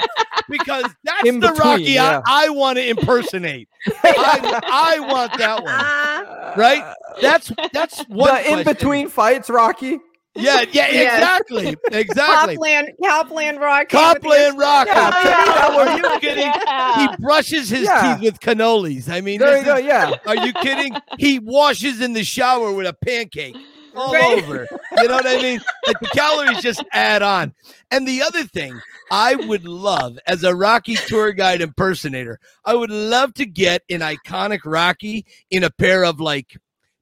[0.50, 2.22] Because that's In the between, Rocky yeah.
[2.26, 3.68] I, I want to impersonate.
[4.04, 6.42] I, I want that one.
[6.58, 6.96] Right?
[7.22, 10.00] That's that's one the in between fights, Rocky.
[10.36, 11.18] Yeah, yeah, Yes.
[11.20, 12.56] exactly, exactly.
[12.56, 13.88] Copland, Copland Rocky.
[13.98, 14.90] Copland Rocky.
[14.92, 16.52] Yeah, Are you kidding?
[16.66, 17.08] Yeah.
[17.12, 18.16] He brushes his Yeah.
[18.18, 19.10] teeth with cannolis.
[19.10, 19.76] I mean, There this you go.
[19.78, 20.12] is- Yeah.
[20.28, 20.96] are you kidding?
[21.18, 23.56] He washes in the shower with a pancake
[23.96, 24.44] all Right.
[24.44, 24.68] over.
[24.98, 25.62] You know what I mean?
[25.88, 27.54] Like the calories just add on.
[27.92, 28.78] And the other thing
[29.12, 34.02] I would love as a Rocky tour guide impersonator, I would love to get an
[34.02, 36.58] iconic Rocky in a pair of like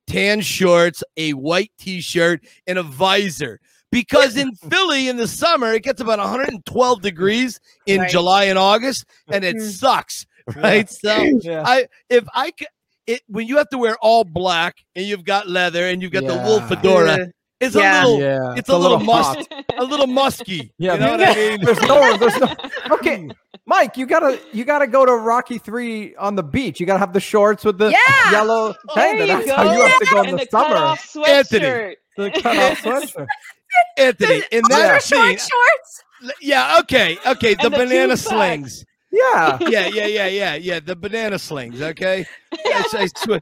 [0.08, 3.60] tan shorts, a white t-shirt, and a visor.
[3.92, 8.10] Because in Philly in the summer, it gets about 112 degrees in Right.
[8.10, 9.72] July and August, and it Mhm.
[9.72, 10.26] sucks.
[10.56, 10.90] Right.
[10.90, 11.64] So Yeah.
[11.66, 12.68] I if I could
[13.08, 16.26] it when you have to wear all black and you've got leather and you've got
[16.26, 17.30] the wool fedora,
[17.60, 18.04] it's Yeah.
[18.04, 18.56] a little yeah.
[18.58, 19.38] it's a little hot.
[19.38, 20.74] must a little musky.
[20.80, 21.64] Yeah, you know what I mean?
[21.64, 22.56] There's no, there's no.
[22.92, 23.30] Okay,
[23.66, 26.80] Mike, you gotta, you gotta go to Rocky Three on the beach.
[26.80, 28.32] You gotta have the shorts with the Yeah!
[28.32, 29.22] yellow There thing.
[29.22, 29.56] you That's go.
[29.56, 30.76] how you have to go in and the, the summer.
[30.76, 31.60] cutoff Anthony.
[31.66, 31.94] sweatshirt.
[32.18, 33.28] The cutoff sweatshirt.
[33.98, 36.04] Anthony, in that short scene, shorts.
[36.42, 38.86] yeah, okay, okay, the And the banana two slings.
[39.12, 39.58] Yeah.
[39.62, 41.82] Yeah, yeah, yeah, yeah, yeah, the banana slings.
[41.82, 42.26] Okay,
[42.66, 43.40] Yes, I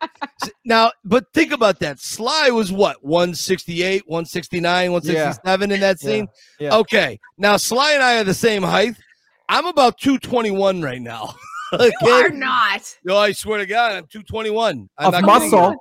[0.66, 2.00] now, but think about that.
[2.00, 6.28] Sly was what 168, 169, 167 in that scene.
[6.60, 6.76] Yeah.
[6.78, 8.96] Okay, now Sly and I are the same height.
[9.52, 11.36] I'm about 221 right now.
[11.74, 11.92] okay?
[12.04, 12.98] You are not.
[13.04, 14.90] No, I swear to God, I'm 221.
[14.98, 15.76] I'm Of not muscle.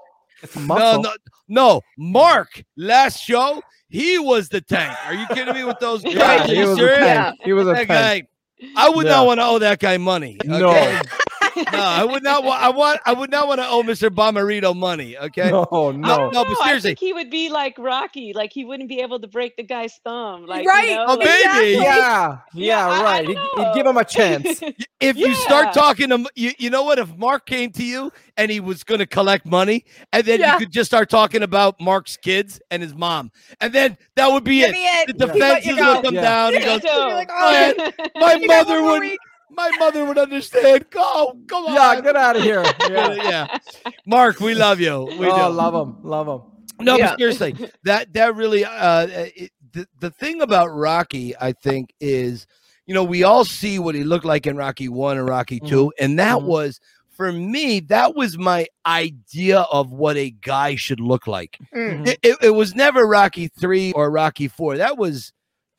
[0.67, 1.11] No, no,
[1.49, 1.81] no.
[1.97, 4.97] Mark, last show, he was the tank.
[5.07, 6.03] Are you kidding me with those?
[6.03, 6.15] guys?
[6.17, 6.99] Yeah, he you was a serious?
[6.99, 7.37] tank.
[7.45, 8.29] He was a That tank.
[8.63, 9.13] guy, I would Yeah.
[9.13, 10.39] not want to owe that guy money.
[10.43, 10.59] Okay?
[10.59, 10.73] no,
[11.69, 12.63] I would not want.
[12.63, 13.01] I want.
[13.07, 14.09] I would not want to owe Mr.
[14.11, 15.17] Bomarito money.
[15.19, 15.51] Okay.
[15.51, 16.31] No, No, no.
[16.31, 18.33] no, but No, I seriously, think he would be like Rocky.
[18.33, 20.47] Like he wouldn't be able to break the guy's thumb.
[20.47, 20.91] Like Right.
[20.91, 21.73] You know, Oh, like- maybe.
[21.83, 23.27] Yeah, yeah, Yeah, I- I right.
[23.27, 24.61] don't He'd, he'd give him a chance.
[25.01, 26.99] if you start talking to, you, you know what?
[26.99, 30.53] If Mark came to you and he was going to collect money, and then Yeah.
[30.55, 33.31] you could just start talking about Mark's kids and his mom,
[33.61, 34.77] and then that would be Give it.
[35.09, 35.19] it.
[35.19, 36.21] The defenses would come Yeah.
[36.23, 36.53] down.
[36.55, 36.79] He Yeah.
[36.79, 39.19] goes, like, oh, my mother one more would.
[39.51, 39.57] Week.
[39.57, 40.89] My mother would understand.
[40.91, 41.75] Go, come on.
[41.75, 42.65] Yeah, get out of here.
[42.91, 43.15] Yeah.
[43.15, 43.59] yeah.
[44.07, 45.05] Mark, we love you.
[45.19, 45.55] We oh, do.
[45.55, 45.97] love him.
[46.03, 46.85] Love him.
[46.85, 47.11] No, Yeah.
[47.11, 52.47] but seriously, that that really uh it, the, the thing about Rocky, I think, is
[52.87, 55.93] you know, we all see what he looked like in Rocky 1 and Rocky 2,
[56.01, 56.45] and that Mhm.
[56.47, 56.81] was
[57.11, 61.59] for me, that was my idea of what a guy should look like.
[61.75, 62.09] Mm.
[62.09, 64.79] It, it, it was never Rocky 3 or Rocky 4.
[64.79, 65.31] That was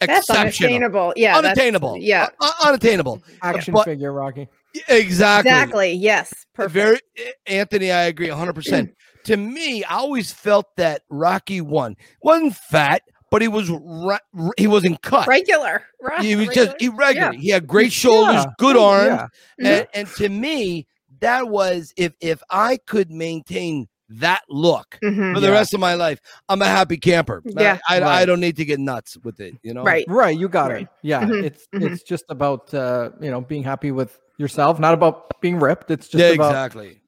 [0.07, 0.69] That's exceptional.
[0.73, 1.13] unattainable.
[1.15, 1.37] Yeah.
[1.37, 1.97] unattainable.
[1.97, 2.27] Yeah.
[2.39, 3.21] Un- un- unattainable.
[3.41, 4.47] Action But- figure, Rocky.
[4.87, 5.51] Exactly.
[5.51, 5.93] Exactly.
[5.93, 6.33] Yes.
[6.53, 6.73] Perfect.
[6.73, 6.99] Very
[7.45, 8.89] Anthony, I agree 100%.
[9.25, 14.51] to me, I always felt that Rocky 1 wasn't fat, but he was re- re-
[14.57, 15.27] he wasn't cut.
[15.27, 15.83] Regular.
[16.01, 16.21] Right.
[16.23, 16.67] He was regular.
[16.67, 17.33] just irregular.
[17.33, 17.39] Yeah.
[17.39, 18.51] He had great shoulders, Yeah.
[18.57, 19.29] good arms,
[19.59, 19.77] yeah.
[19.77, 20.87] and, and to me,
[21.19, 23.87] that was if if I could maintain
[24.19, 25.33] that look Mhm.
[25.33, 25.53] for the Yeah.
[25.53, 27.41] rest of my life, I'm a happy camper.
[27.45, 27.79] Yeah.
[27.87, 28.25] I, I, Right.
[28.25, 29.55] don't need to get nuts with it.
[29.63, 30.05] You know, Right.
[30.07, 30.81] Right, you got Right.
[30.83, 30.87] it.
[31.01, 31.91] Yeah, Mhm, it's mhm.
[31.91, 35.91] it's just about uh, you know being happy with yourself, not about being ripped.
[35.91, 37.01] It's just Yeah, about exactly.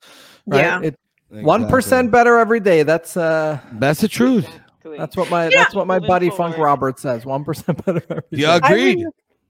[0.47, 0.59] right?
[0.59, 0.81] Yeah.
[0.81, 0.99] It
[1.29, 2.83] one percent better every day.
[2.83, 4.45] That's uh, That's the truth.
[4.45, 4.97] Exactly.
[4.97, 5.49] that's what my Yeah.
[5.63, 6.57] that's what my Moving buddy Funk.
[6.57, 7.25] Robert says.
[7.25, 8.03] One percent better.
[8.09, 8.65] Every Yeah, day.
[8.67, 9.07] I agreed.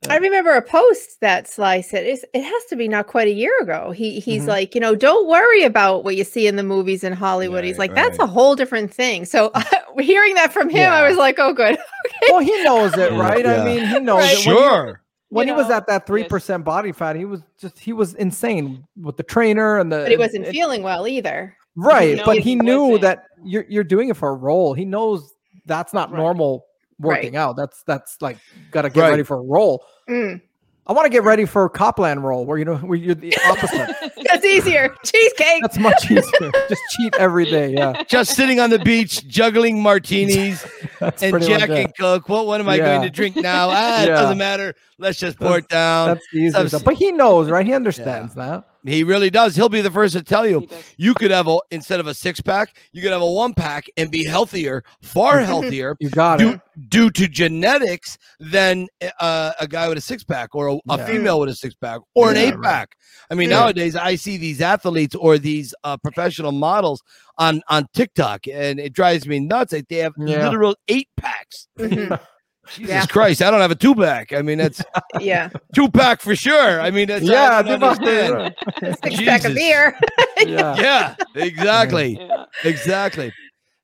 [0.07, 3.27] Remember, I remember a post that Sly said it's, it has to be not quite
[3.27, 3.91] a year ago.
[3.91, 4.47] He he's Mhm.
[4.47, 7.63] like, you know, don't worry about what you see in the movies in Hollywood.
[7.63, 8.25] he's Right, like, that's right.
[8.27, 9.25] a whole different thing.
[9.25, 9.51] So
[9.99, 11.77] hearing that from him, I was like, oh, good.
[12.29, 13.43] well, he knows it, right?
[13.45, 13.61] Yeah.
[13.61, 14.31] I mean, he knows Right.
[14.33, 14.47] it.
[14.47, 14.99] When he- Sure.
[15.29, 18.13] When, You he was at that three percent body fat, he was just he was
[18.13, 19.97] insane with the trainer and the.
[20.01, 21.55] But he wasn't it- feeling well either.
[21.75, 23.01] right, No, but he he knew wasn't.
[23.01, 24.75] that you're you're doing it for a role.
[24.75, 25.33] He knows
[25.65, 26.19] that's not Right.
[26.19, 26.67] normal
[26.99, 27.17] Right.
[27.23, 27.55] working out.
[27.55, 28.37] That's that's like
[28.69, 29.09] got to get Right.
[29.09, 29.83] ready for a role.
[30.09, 30.41] Mm.
[30.85, 33.33] I want to get ready for a Copland role where you know where you're the
[33.45, 33.95] opposite.
[34.29, 34.93] That's easier.
[35.05, 35.61] Cheesecake.
[35.61, 36.51] That's much easier.
[36.67, 37.73] Just cheat every day.
[37.73, 40.65] Yeah, Just sitting on the beach, juggling martinis
[40.99, 41.85] and Jack it.
[41.85, 42.27] and Coke.
[42.27, 43.69] What one am I going to drink now?
[43.71, 44.75] Ah, it doesn't matter.
[44.97, 46.09] Let's just pour it down.
[46.09, 46.81] That's easier I've stuff.
[46.81, 47.65] seen- But he knows, right?
[47.65, 48.65] He understands that.
[48.85, 49.55] He really does.
[49.55, 50.67] He'll be the first to tell you.
[50.97, 53.85] You could have a instead of a six pack, you could have a one pack
[53.97, 56.61] and be healthier, far healthier, You got due, it.
[56.89, 58.87] due to genetics than
[59.19, 61.05] uh, a guy with a six pack or a, a Yeah.
[61.05, 62.63] female with a six pack or an Yeah, eight right.
[62.63, 62.95] pack.
[63.31, 63.59] I mean, Yeah.
[63.59, 67.01] nowadays I see these athletes or these uh, professional models
[67.37, 69.71] on on TikTok, and it drives me nuts.
[69.73, 70.45] Like they have Yeah.
[70.45, 71.67] literal eight packs.
[72.69, 73.05] Jesus Yeah.
[73.05, 74.33] Christ, I don't have a two pack.
[74.33, 74.81] I mean, that's
[75.19, 75.49] Yeah.
[75.75, 76.79] two pack for sure.
[76.81, 78.55] I mean, that's yeah, I don't understand.
[78.81, 79.97] A six pack of beer.
[80.45, 80.75] yeah.
[80.77, 82.17] Yeah, exactly.
[82.19, 82.45] Yeah.
[82.63, 83.33] exactly.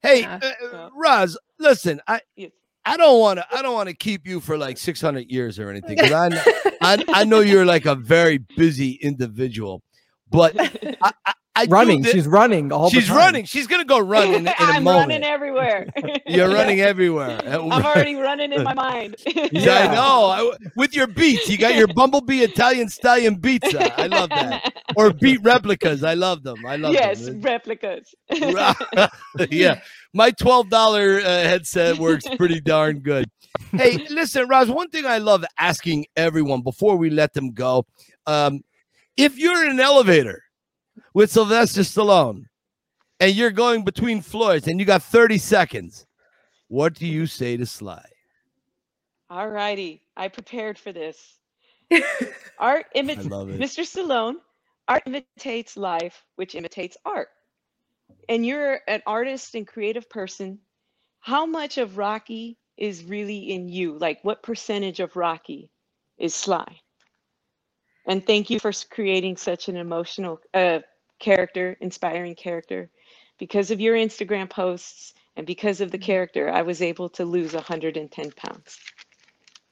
[0.01, 2.51] Hey, Yeah, uh, uh, Roz, listen, I Yes.
[2.85, 5.69] I don't want to I don't want to keep you for like 600 years or
[5.69, 6.29] anything 'cause I,
[6.81, 9.83] I I know you're like a very busy individual,
[10.31, 12.03] but I, I, I running.
[12.03, 13.45] She's running all the she's running.
[13.45, 15.09] She's gonna go run in, in a I'm moment.
[15.11, 15.87] running everywhere.
[16.27, 17.41] You're running everywhere.
[17.47, 19.15] I'm already running in my mind.
[19.25, 19.77] Yeah, Yeah.
[19.91, 20.25] I know.
[20.25, 23.73] I- with your beats, you got your Bumblebee Italian Stallion beats.
[23.75, 24.73] I love that.
[24.95, 26.03] Or beat replicas.
[26.03, 26.65] I love them.
[26.65, 27.01] I love them.
[27.03, 27.41] yes, them.
[27.41, 28.13] replicas.
[29.49, 29.79] yeah,
[30.13, 33.29] my twelve dollar uh, headset works pretty darn good.
[33.71, 34.69] Hey, listen, Roz.
[34.69, 37.85] One thing I love asking everyone before we let them go:
[38.25, 38.61] um,
[39.17, 40.43] if you're in an elevator
[41.13, 42.45] with Sylvester Stallone
[43.19, 46.05] and you're going between floors and you got thirty seconds,
[46.67, 48.05] what do you say to Sly?
[49.29, 51.37] All righty, I prepared for this.
[52.59, 53.27] Art imitates.
[53.27, 53.83] Mr.
[53.83, 54.35] Stallone.
[54.87, 57.27] Art imitates life, which imitates art.
[58.27, 60.57] And you're an artist and creative person.
[61.19, 63.99] How much of Rocky is really in you?
[63.99, 65.69] Like, what percentage of Rocky
[66.17, 66.79] is Sly?
[68.07, 70.79] And thank you for creating such an emotional uh,
[71.19, 72.89] character, inspiring character.
[73.37, 76.05] Because of your Instagram posts and because of the mm-hmm.
[76.05, 78.77] character, I was able to lose 110 pounds.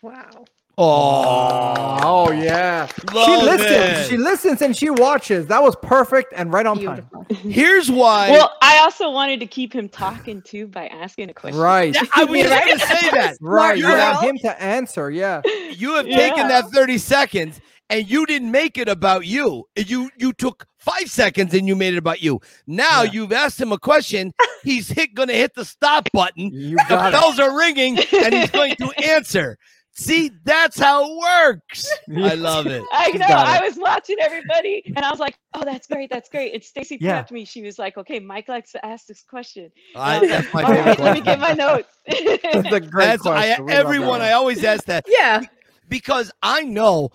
[0.01, 0.45] wow.
[0.79, 2.85] Oh, Oh yeah.
[2.85, 3.71] She listens.
[3.71, 4.09] it.
[4.09, 5.47] She listens and she watches.
[5.47, 7.09] That was perfect and right on time.
[7.29, 8.29] Here's why.
[8.29, 11.59] Well, I also wanted to keep him talking too by asking a question.
[11.59, 11.95] Right.
[11.95, 12.65] Yeah, I was just Right?
[12.65, 13.37] going to say that.
[13.41, 13.77] Right.
[13.77, 15.09] You You're want him to answer.
[15.09, 15.41] Yeah.
[15.77, 16.17] You have Yeah.
[16.17, 19.65] taken that 30 seconds and you didn't make it about you.
[19.75, 22.39] You you took five seconds and you made it about you.
[22.65, 23.11] Now Yeah.
[23.11, 24.33] you've asked him a question.
[24.63, 26.51] He's hit gonna hit the stop button.
[26.53, 27.11] You The got it.
[27.17, 29.57] bells are ringing and he's going to answer.
[29.99, 31.91] See, that's how it works.
[32.15, 32.83] I love it.
[32.91, 33.25] I know.
[33.25, 33.31] it.
[33.31, 36.99] I was watching everybody, and I was like, "Oh, that's great, that's great." And Stacy
[37.01, 37.23] Yeah.
[37.23, 37.45] prepped me.
[37.45, 40.53] She was like, "Okay, Mike likes to ask this question." And I, I was that's
[40.53, 43.65] my favorite right, let me get my notes." That's a great That's question.
[43.65, 44.21] We love everyone.
[44.21, 45.41] I always ask that Yeah.
[45.89, 47.09] because I know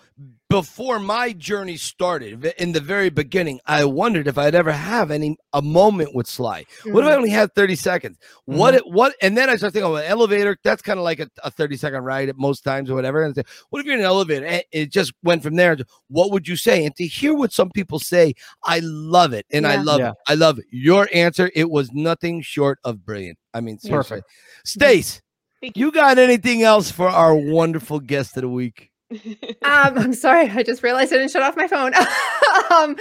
[0.53, 5.35] before my journey started in the very beginning, I wondered if I'd ever have any
[5.51, 6.65] a moment with Sly.
[6.83, 7.17] What if I mm-hmm.
[7.17, 8.19] only had 30 seconds?
[8.45, 8.87] What mm-hmm.
[8.87, 11.27] it what and then I start thinking, oh, an elevator, that's kind of like a,
[11.43, 13.23] a 30 second ride at most times or whatever.
[13.23, 13.41] And say,
[13.71, 14.45] what if you're in an elevator?
[14.45, 15.75] And it just went from there.
[16.09, 16.85] What would you say?
[16.85, 19.47] And to hear what some people say, I love it.
[19.51, 20.09] And I love Yeah.
[20.11, 20.15] it.
[20.27, 20.65] I love it.
[20.69, 23.39] Your answer, it was nothing short of brilliant.
[23.55, 24.17] I mean, seriously.
[24.17, 24.29] Perfect.
[24.65, 25.21] Stace,
[25.61, 28.91] Thank you got anything else for our wonderful guest of the week?
[29.63, 30.49] Um, I'm sorry.
[30.49, 31.93] I just realized I didn't shut off my phone.
[32.71, 32.97] um,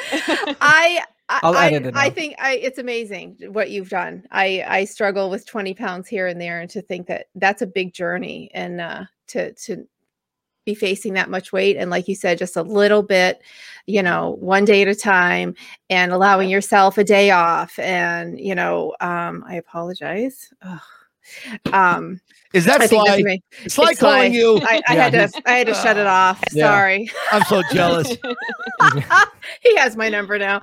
[0.61, 1.03] I.
[1.29, 4.25] I, I'll edit it I think I, it's amazing what you've done.
[4.33, 7.67] I, I struggle with 20 pounds here and there, and to think that that's a
[7.67, 9.87] big journey, and uh, to to
[10.67, 13.41] be facing that much weight, and like you said, just a little bit,
[13.87, 15.55] you know, one day at a time,
[15.89, 20.53] and allowing yourself a day off, and you know, um, I apologize.
[20.63, 20.81] Ugh.
[21.73, 22.21] Um,
[22.53, 23.23] Is that think that's Sly?
[23.23, 23.43] me.
[23.69, 24.61] Sly It's calling you?
[24.63, 25.43] I, I Yeah, had to.
[25.47, 26.43] I had to shut it off.
[26.53, 26.69] Yeah.
[26.69, 27.11] Sorry.
[27.31, 28.09] I'm so jealous.
[29.63, 30.61] he has my number now.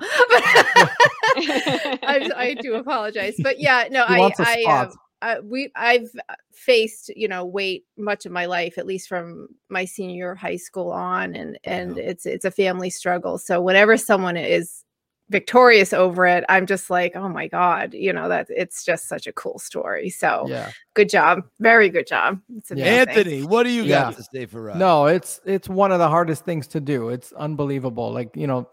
[2.02, 4.88] I, I do apologize, but yeah, no, He I, wants a I, spot.
[4.88, 6.10] uh, I, we, I've
[6.52, 10.38] faced, you know, weight much of my life, at least from my senior year of
[10.38, 13.36] high school on, and and it's it's a family struggle.
[13.38, 14.84] So whenever someone is
[15.30, 19.26] victorious over it, I'm just like, oh my god, you know, that it's just such
[19.26, 20.10] a cool story.
[20.10, 20.70] So Yeah.
[20.94, 22.40] good job, very good job.
[22.56, 22.84] It's Yeah.
[22.84, 24.02] Anthony, what do you Yeah.
[24.02, 24.76] got to say for Rod?
[24.76, 27.08] No, it's it's one of the hardest things to do.
[27.08, 28.12] It's unbelievable.
[28.12, 28.68] Like you know,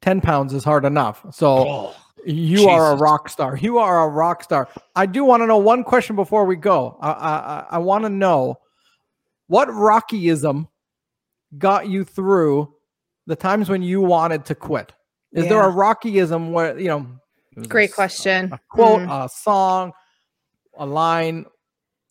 [0.00, 1.26] ten pounds is hard enough.
[1.32, 3.56] So Oh, you are a rock star.
[3.56, 4.68] You are a rock star.
[4.96, 6.96] I do want to know one question before we go.
[7.00, 8.58] I I, I- I want to know
[9.48, 10.68] what Rockyism
[11.56, 12.72] got you through
[13.26, 14.92] the times when you wanted to quit.
[15.32, 17.06] Is there a Rockyism where you know?
[17.52, 18.52] it was a Great question.
[18.52, 19.24] A quote, Mm.
[19.24, 19.92] a song,
[20.76, 21.44] a line.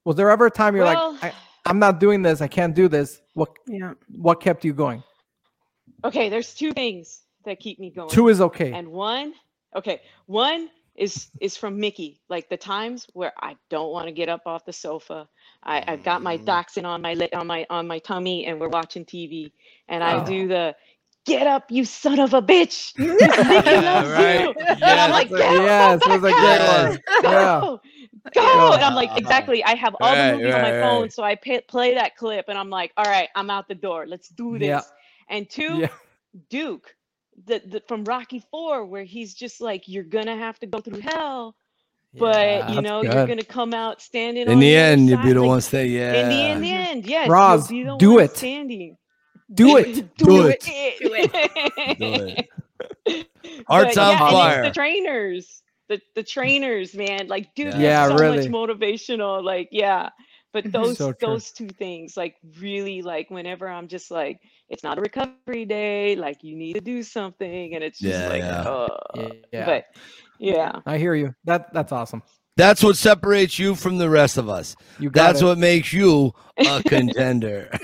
[0.06, 1.34] Was there ever a time you're Well- like, I,
[1.66, 2.42] I'm not doing this.
[2.42, 3.22] I can't do this.
[3.34, 3.94] What Yeah.
[4.18, 5.04] what kept you going?
[6.04, 8.10] okay, there's two things that keep me going.
[8.10, 8.72] Two is okay.
[8.74, 9.34] and one
[9.76, 14.30] okay one is is from mickey like the times where i don't want to get
[14.30, 15.28] up off the sofa
[15.64, 16.46] i i've got my Mm.
[16.46, 19.52] dachshund on my li- on my on my tummy and we're watching tv
[19.90, 20.26] and i Oh.
[20.26, 20.76] do the
[21.28, 22.94] get up you son of a bitch
[23.42, 24.18] Mickey Yeah, loves right.
[24.18, 24.56] you
[24.86, 27.04] and i'm like That's a- "Get yes, the it was a fuck great up, one.
[27.22, 27.82] go
[28.36, 28.36] Yeah.
[28.36, 31.12] go and i'm like exactly i have all Right, the movies on my right, phone
[31.12, 34.08] so i pay, play that clip and i'm like all right i'm out the door
[34.08, 34.84] let's do this Yeah.
[35.30, 35.90] and two Yeah.
[36.50, 36.96] Duke,
[37.46, 41.02] the, the from Rocky Four, where he's just like, "You're gonna have to go through
[41.02, 41.56] hell,
[42.18, 45.18] but Yeah, you that's know you're gonna come out standing." In on the end, you'll
[45.18, 46.14] side." be the Like, one say, yeah.
[46.14, 48.30] In the, in the end, yes, Roz, you'll be the
[49.54, 49.84] do it.
[49.96, 50.10] standing.
[50.18, 50.62] Do it.
[50.62, 52.00] Do it.
[52.00, 52.46] Do
[53.08, 53.28] it.
[53.68, 54.64] Heart's But on yeah, fire.
[54.64, 57.28] the trainers, the the trainers, man.
[57.28, 57.80] Like, dude, Yeah.
[57.80, 58.38] Yeah, so really.
[58.38, 59.44] much motivational.
[59.44, 60.10] Like, yeah.
[60.54, 64.40] But those So those two things, like, really, like, whenever I'm just like,
[64.70, 66.16] it's not a recovery day.
[66.16, 68.64] Like, you need to do something, and it's just Yeah, like, yeah.
[68.68, 69.66] oh, Yeah.
[69.66, 69.86] but
[70.40, 70.80] yeah.
[70.86, 71.36] I hear you.
[71.46, 72.24] That that's awesome.
[72.58, 74.76] That's what separates you from the rest of us.
[75.00, 77.70] You got That's what makes you a contender.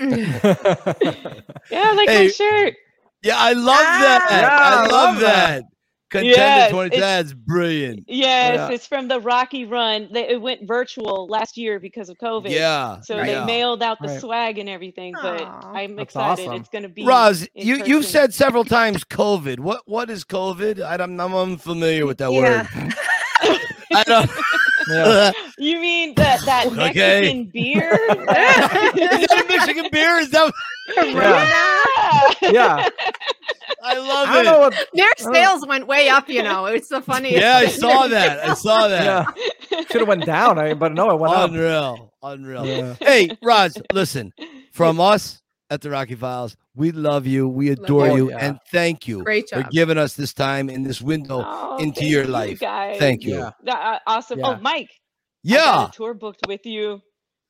[1.70, 2.74] Yeah, I like Hey, my shirt.
[3.22, 4.26] yeah, I love that.
[4.30, 5.62] Yeah, I I love love that.
[5.62, 5.64] that.
[6.10, 7.00] Contender Yes, 20.
[7.00, 8.04] That's brilliant.
[8.06, 8.68] Yes, Yeah.
[8.70, 10.08] it's from the Rocky Run.
[10.12, 12.50] They, it went virtual last year because of COVID.
[12.50, 13.00] Yeah.
[13.00, 13.26] So Right.
[13.26, 13.44] they yeah.
[13.46, 14.20] mailed out the Right.
[14.20, 15.72] swag and everything, but Aw.
[15.72, 16.46] I'm excited.
[16.48, 16.60] awesome.
[16.60, 17.04] It's going to be.
[17.04, 19.58] Roz, in you you've said several times COVID.
[19.60, 20.82] What what is COVID?
[20.82, 22.66] I don't, I'm unfamiliar with that Yeah.
[22.74, 22.94] word.
[23.94, 24.30] I don't.
[24.88, 25.32] Yeah.
[25.58, 26.76] You mean that that Okay.
[26.76, 27.92] Mexican beer?
[28.10, 30.18] is that a Michigan beer?
[30.18, 30.52] Is that?
[30.96, 32.50] Yeah.
[32.50, 32.88] Yeah.
[33.82, 34.44] I love I it.
[34.44, 34.88] know what.
[34.94, 36.66] Their sales went way up, you know.
[36.66, 37.40] It's the funniest.
[37.40, 38.48] Yeah, I saw that.
[38.48, 39.04] I saw that.
[39.70, 39.80] Yeah.
[39.90, 41.50] Should have went down, I, but no, it went up.
[41.50, 42.12] Unreal.
[42.22, 42.66] Unreal.
[42.66, 42.94] Yeah.
[43.00, 44.32] Hey, Roz, listen.
[44.72, 45.40] From us
[45.70, 47.48] at the Rocky Files, we love you.
[47.48, 48.16] We adore you.
[48.16, 48.30] you.
[48.30, 48.38] Yeah.
[48.46, 52.10] And thank you Great for giving us this time in this window Oh, into thank
[52.10, 52.60] your you life.
[52.60, 52.98] guys.
[52.98, 53.38] Thank you.
[53.64, 53.74] Yeah.
[53.74, 54.40] Uh, awesome.
[54.40, 54.48] Yeah.
[54.48, 54.90] Oh, Mike.
[54.90, 54.96] I
[55.42, 55.56] Yeah.
[55.64, 57.00] got a tour booked with you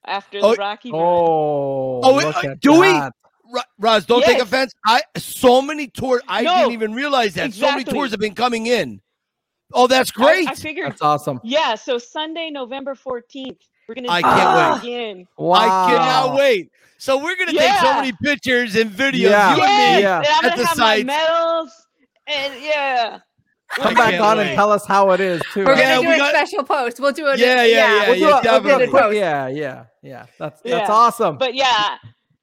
[0.06, 1.00] after Oh, the Rocky Run.
[1.02, 2.88] Oh, Oh, uh, do we?
[2.88, 3.12] that.
[3.52, 4.72] Ro- Roz, don't take offense.
[4.86, 6.22] I so many tours.
[6.26, 7.46] I No, didn't even realize that.
[7.46, 7.68] Exactly.
[7.68, 9.00] So many tours have been coming in.
[9.72, 10.48] Oh, that's I- great.
[10.48, 10.92] I, figured.
[10.92, 11.40] That's awesome.
[11.44, 13.58] Yeah, so Sunday, November 14th,
[13.88, 15.26] we're going to I do can't it again.
[15.36, 15.54] Wow.
[15.86, 16.70] I cannot wait.
[16.98, 19.30] So we're gonna take so many pictures and videos.
[19.30, 19.56] Yeah.
[19.56, 20.02] You Yes, and me.
[20.02, 20.18] Yeah.
[20.18, 21.04] and I'm at gonna the have sites.
[21.04, 21.86] my medals,
[22.26, 23.18] and yeah.
[23.72, 24.46] Come I back on wait.
[24.46, 25.64] and tell us how it is too.
[25.64, 25.78] We're right?
[25.78, 27.00] Yeah, gonna do we a got- special post.
[27.00, 27.38] We'll do it.
[27.40, 28.86] Yeah, yeah, yeah, We'll do, yeah, a, we'll do a definitely.
[28.88, 30.26] quick, yeah, yeah, yeah.
[30.38, 30.94] That's that's Yeah.
[30.94, 31.36] awesome.
[31.36, 31.96] But yeah,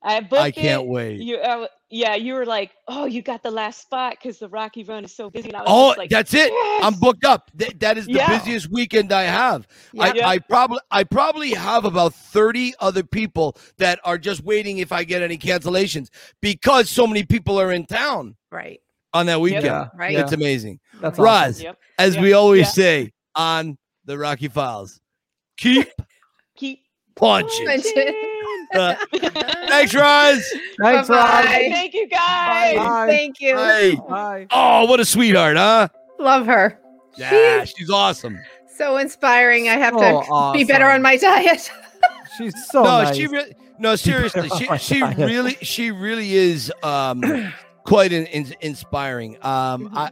[0.03, 0.87] I booked I can't it.
[0.87, 1.21] wait.
[1.21, 4.83] You, uh, yeah, you were like, oh, you got the last spot because the Rocky
[4.83, 5.49] Run is so busy.
[5.49, 6.51] And I was Oh, like, that's it.
[6.83, 7.51] I'm booked up.
[7.57, 8.37] Th- that is the Yeah.
[8.39, 9.67] busiest weekend I have.
[9.99, 10.27] I, Yeah.
[10.27, 15.03] I probably I probably have about 30 other people that are just waiting if I
[15.03, 16.07] get any cancellations
[16.41, 18.79] because so many people are in town Right.
[19.13, 19.65] on that weekend.
[19.65, 20.13] yeah, Right.
[20.13, 20.21] yeah.
[20.21, 20.79] It's amazing.
[21.01, 21.63] That's Roz, awesome.
[21.65, 21.77] Yep.
[21.99, 22.83] as Yeah, we always yeah.
[22.83, 24.99] say on the Rocky Files,
[25.57, 25.87] keep
[26.55, 26.83] Keep
[27.15, 27.65] punching.
[27.65, 28.30] Punching.
[28.73, 28.95] Uh,
[29.67, 30.43] thanks, Roz.
[30.81, 31.41] Thanks, Bye-bye.
[31.43, 31.45] Roz.
[31.47, 32.77] Thank you guys.
[32.77, 33.07] Bye.
[33.07, 33.57] Thank you.
[33.57, 33.95] Hey.
[34.09, 34.47] Bye.
[34.51, 35.87] Oh, what a sweetheart, huh?
[36.19, 36.79] Love her.
[37.17, 38.39] Yeah, she's awesome.
[38.77, 39.67] So inspiring.
[39.69, 41.71] I have So to be better on my diet.
[42.37, 43.15] She's so no, nice.
[43.15, 44.47] she really no seriously.
[44.57, 47.21] She she really she really is um
[47.85, 49.35] quite in, in, inspiring.
[49.43, 49.97] Um Mhm.
[49.97, 50.09] I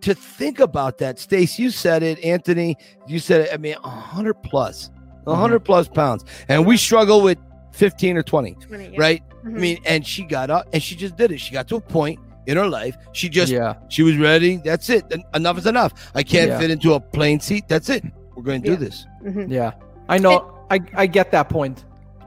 [0.00, 3.50] to think about that, Stace, you said it, Anthony, you said it.
[3.52, 4.90] I mean, hundred plus,
[5.26, 5.36] Mhm.
[5.36, 7.38] hundred plus pounds, and we struggle with
[7.78, 8.90] fifteen or twenty, 20, yeah.
[8.98, 9.22] right?
[9.44, 9.52] I Mhm.
[9.64, 11.38] mean, and she got up and she just did it.
[11.38, 12.96] She got to a point in her life.
[13.12, 14.56] She just yeah, she was ready.
[14.56, 15.04] That's it.
[15.34, 15.92] Enough is enough.
[16.14, 16.58] I can't Yeah.
[16.58, 17.64] fit into a plane seat.
[17.68, 18.02] That's it.
[18.34, 18.78] We're going to do Yeah.
[18.88, 19.06] this.
[19.24, 19.50] Mhm.
[19.50, 19.70] yeah.
[20.08, 20.36] I know.
[20.70, 21.84] I I get that point.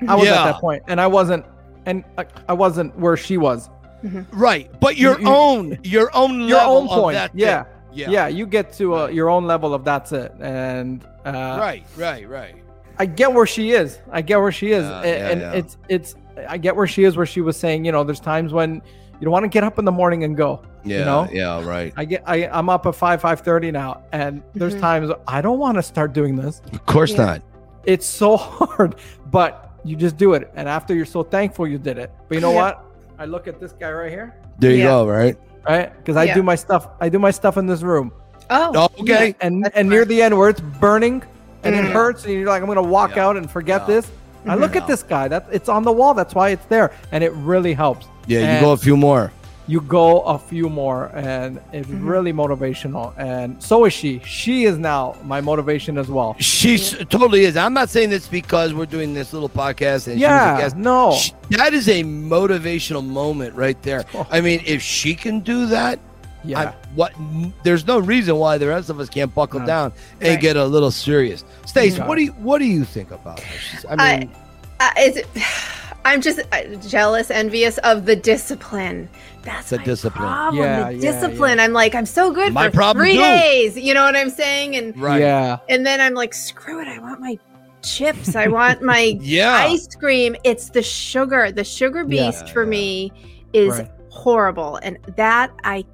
[0.07, 1.45] I was at that point, and I wasn't,
[1.85, 3.69] and I, I wasn't where she was.
[4.33, 7.41] Right, but your You- you- own, your own, Your level own of point, that thing.
[7.41, 7.65] yeah.
[7.93, 11.83] yeah, Yeah, you get to uh, your own level of that's it, and uh, Right,
[11.97, 12.55] right, right.
[13.01, 13.97] I get where she is.
[14.11, 15.51] I get where she is, Yeah, a- yeah, and yeah.
[15.53, 16.15] it's it's.
[16.47, 19.25] I get where she is, where she was saying, you know, there's times when you
[19.25, 20.61] don't want to get up in the morning and go.
[20.83, 21.91] Yeah, you know, yeah, right.
[21.97, 22.21] I get.
[22.27, 24.81] I I'm up at five five thirty now, and there's Mhm.
[24.81, 26.61] times I don't want to start doing this.
[26.73, 27.25] Of course Yeah.
[27.25, 27.41] not.
[27.85, 28.95] It's so hard,
[29.31, 32.11] but you just do it, and after you're so thankful you did it.
[32.27, 32.61] But you know Yeah.
[32.63, 32.85] what?
[33.17, 34.83] I look at this guy right here, There you Yeah.
[35.01, 35.07] go.
[35.07, 35.35] Right.
[35.67, 35.91] right?
[35.97, 36.87] Because I do my stuff.
[36.99, 38.11] I do my stuff in this room.
[38.51, 39.33] Oh, okay.
[39.41, 41.23] and That's and near the end where it's burning
[41.63, 41.91] and it Mhm.
[41.91, 43.25] hurts and you're like i'm gonna walk Yeah.
[43.27, 43.95] out and forget Yeah.
[43.95, 44.07] this
[44.47, 47.23] i look at this guy that it's on the wall that's why it's there and
[47.23, 49.31] it really helps Yeah, you go a few more.
[49.67, 52.07] you go a few more and it's Mhm.
[52.13, 56.77] really motivational and so is she she is now my motivation as well She
[57.09, 57.55] totally is.
[57.55, 60.75] I'm not saying this because we're doing this little podcast and she yeah guest.
[60.75, 64.03] no Sh- That is a motivational moment right there.
[64.15, 64.25] Oh.
[64.31, 65.99] I mean, if she can do that,
[66.43, 67.13] yeah I, what?
[67.63, 69.65] There's no reason why the rest of us can't buckle No.
[69.65, 70.39] down and Right.
[70.41, 71.43] get a little serious.
[71.65, 72.07] Stace, Yeah.
[72.07, 73.57] what do you what do you think about her?
[73.59, 74.31] She's, I I- mean,
[74.79, 75.27] uh, is it,
[76.05, 79.07] I'm just uh, jealous, envious of the discipline.
[79.43, 80.23] That's The my discipline.
[80.27, 80.63] problem.
[80.63, 81.59] Yeah, the yeah, discipline.
[81.59, 83.21] I'm like, I'm so good My for problem three too.
[83.21, 83.77] days.
[83.77, 84.75] You know what I'm saying?
[84.75, 85.19] And right?
[85.21, 86.87] yeah and then I'm like, screw it.
[86.87, 87.37] I want my
[87.83, 88.35] chips.
[88.35, 89.53] I want my Yeah.
[89.69, 90.35] ice cream.
[90.43, 91.51] It's the sugar.
[91.51, 92.31] The sugar Yeah.
[92.31, 93.11] beast for me
[93.53, 93.89] is Right.
[94.09, 95.85] horrible, and that I.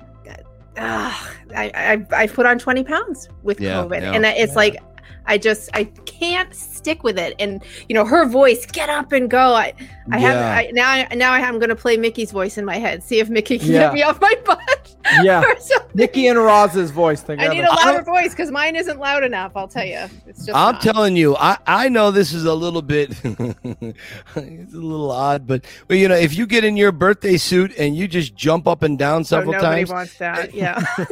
[0.77, 1.11] Uh,
[1.55, 4.11] I, I I put on 20 pounds with Yeah, COVID, yeah.
[4.13, 4.55] and it's Yeah.
[4.55, 4.77] like
[5.25, 7.35] I just I can't stick with it.
[7.39, 9.53] And you know her voice, get up and go.
[9.55, 9.73] I
[10.11, 13.03] I have I, now I, now I'm going to play Mickey's voice in my head.
[13.03, 13.79] See if Mickey can Yeah.
[13.79, 14.95] get me off my butt.
[15.23, 15.55] Yeah or
[15.93, 19.51] nikki and roz's voice I need a louder voice because mine isn't loud enough.
[19.55, 20.05] I'll tell you.
[20.25, 20.81] It's just I'm not.
[20.81, 23.93] telling you, I, I know this is a little bit it's
[24.35, 27.95] a little odd, but but you know, if you get in your birthday suit and
[27.95, 30.49] you just jump up and down oh, several Oh, nobody times, wants that.
[30.49, 30.83] Eh, yeah.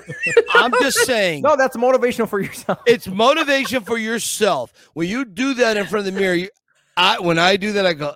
[0.53, 4.73] I'm just saying no that's motivational for yourself it's motivation for yourself.
[4.93, 6.49] When you do that in front of the mirror, you,
[6.97, 8.15] I when I do that, I go.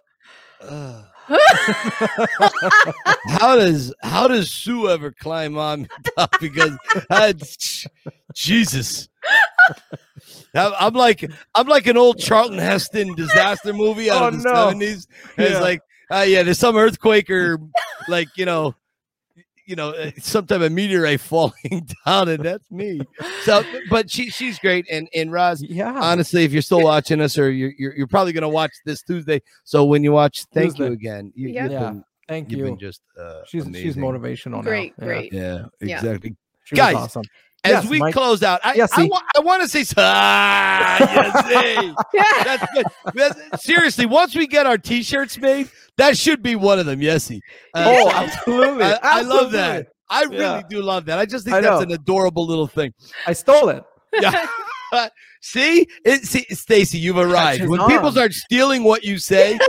[0.62, 1.06] "Ugh."
[3.28, 6.36] how does how does Sue ever climb on top?
[6.40, 6.78] Because
[7.10, 7.34] I,
[8.34, 9.10] Jesus,
[10.56, 14.56] I'm like I'm like an old Charlton Heston disaster movie out Oh, of the no.
[14.56, 15.08] seventies.
[15.38, 17.60] It's like, uh, yeah, there's some earthquake or
[18.08, 18.76] like you know,
[19.70, 23.00] you know, uh, some type of meteorite falling down, and that's me.
[23.44, 27.38] So, but she she's great, and and Roz, yeah honestly, if you're still watching us,
[27.38, 29.42] or you're you're, you're probably gonna watch this Tuesday.
[29.64, 31.32] So when you watch, thank you again.
[31.36, 31.62] You, Yeah.
[31.64, 31.80] have Yeah.
[31.92, 35.06] been, thank you've been just uh, she's she's motivational great, now.
[35.06, 35.14] Yeah.
[35.14, 35.34] great.
[35.34, 35.98] Yeah, Yeah.
[35.98, 36.36] exactly.
[36.66, 37.24] She was Guys, awesome
[37.66, 38.14] As Yes, we Mike.
[38.14, 40.98] close out, I Yes, I, I want to say ah,
[41.50, 41.96] yes.
[42.14, 42.44] Yeah.
[42.44, 42.86] That's good.
[43.14, 47.02] That's- seriously, once we get our T-shirts made, that should be one of them.
[47.02, 47.42] Yesy.
[47.74, 49.88] Uh, oh I- absolutely I, love that.
[50.10, 50.10] Absolutely.
[50.10, 50.62] I really Yeah.
[50.70, 51.20] do love that.
[51.20, 52.94] I just think that's an adorable little thing.
[53.28, 53.84] i stole it
[54.22, 54.46] Yeah.
[55.42, 57.68] see, it, see, Stacy, you've arrived.
[57.68, 59.60] When people start stealing what you say,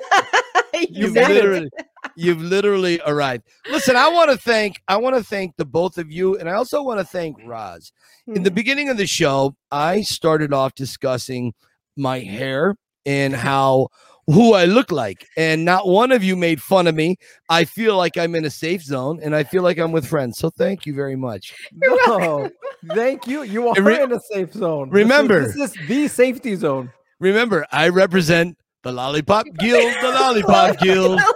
[0.74, 1.34] you you've said it.
[1.34, 1.70] literally,
[2.16, 3.44] you've literally arrived.
[3.70, 6.54] Listen, I want to thank, I want to thank the both of you, and I
[6.54, 7.92] also want to thank Roz.
[8.26, 8.54] In the hmm.
[8.54, 11.52] beginning of the show, I started off discussing
[11.96, 12.76] my hair
[13.06, 13.88] and how
[14.26, 17.16] who I look like, and not one of you made fun of me.
[17.48, 20.38] I feel like I'm in a safe zone, and I feel like I'm with friends.
[20.38, 21.52] So thank you very much.
[21.82, 22.50] You're no,
[22.94, 23.42] thank you.
[23.42, 24.90] You are re- in a safe zone.
[24.90, 26.92] This is- remember- this is, the safety zone.
[27.18, 31.20] Remember, I represent the Lollipop Guild, the Lollipop Guild.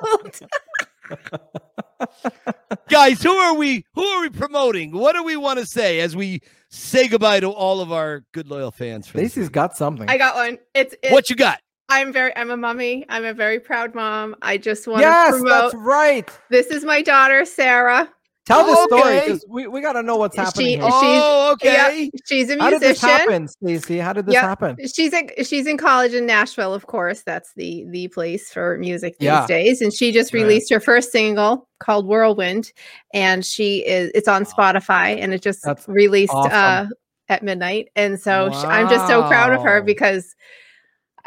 [2.88, 3.84] Guys, who are we?
[3.94, 4.92] Who are we promoting?
[4.92, 6.40] What do we want to say as we
[6.70, 9.06] say goodbye to all of our good loyal fans?
[9.06, 10.08] For this Stacey's got something.
[10.08, 10.58] I got one.
[10.74, 11.60] It's, it's what you got?
[11.88, 13.04] I'm very I'm a mommy.
[13.08, 14.34] I'm a very proud mom.
[14.42, 16.30] I just want yes, to promote that's right.
[16.50, 18.08] this is my daughter Sarah.
[18.46, 19.28] Tell the story Okay.
[19.28, 20.66] 'cause we, we got to know what's She- happening.
[20.80, 20.80] here.
[20.80, 22.10] She's- Oh, okay.
[22.26, 22.60] She's a musician.
[22.60, 23.08] How did this musician.
[23.08, 23.98] happen, Stacey?
[23.98, 24.42] How did this Yep.
[24.42, 24.76] happen?
[24.94, 27.22] She's a, she's in college in Nashville, of course.
[27.22, 29.46] That's the the place for music these Yeah.
[29.46, 29.80] days.
[29.80, 30.42] And she just Right.
[30.42, 32.70] released her first single called Whirlwind,
[33.14, 36.86] and she is it's on Spotify, and it just That's released uh,
[37.30, 37.88] at midnight.
[37.96, 40.34] And so sh I'm just so proud of her because,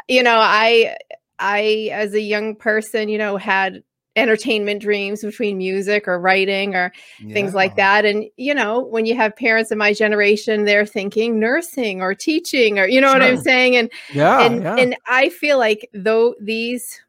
[0.06, 0.96] you know, I
[1.40, 3.82] I as a young person, you know, had
[4.18, 6.92] entertainment dreams between music or writing or
[7.32, 8.04] things like that.
[8.04, 12.78] And you know when you have parents in my generation they're thinking nursing or teaching
[12.78, 13.76] or you know what i'm saying?
[13.76, 14.76] And Yeah, and yeah.
[14.76, 17.00] and i feel like though these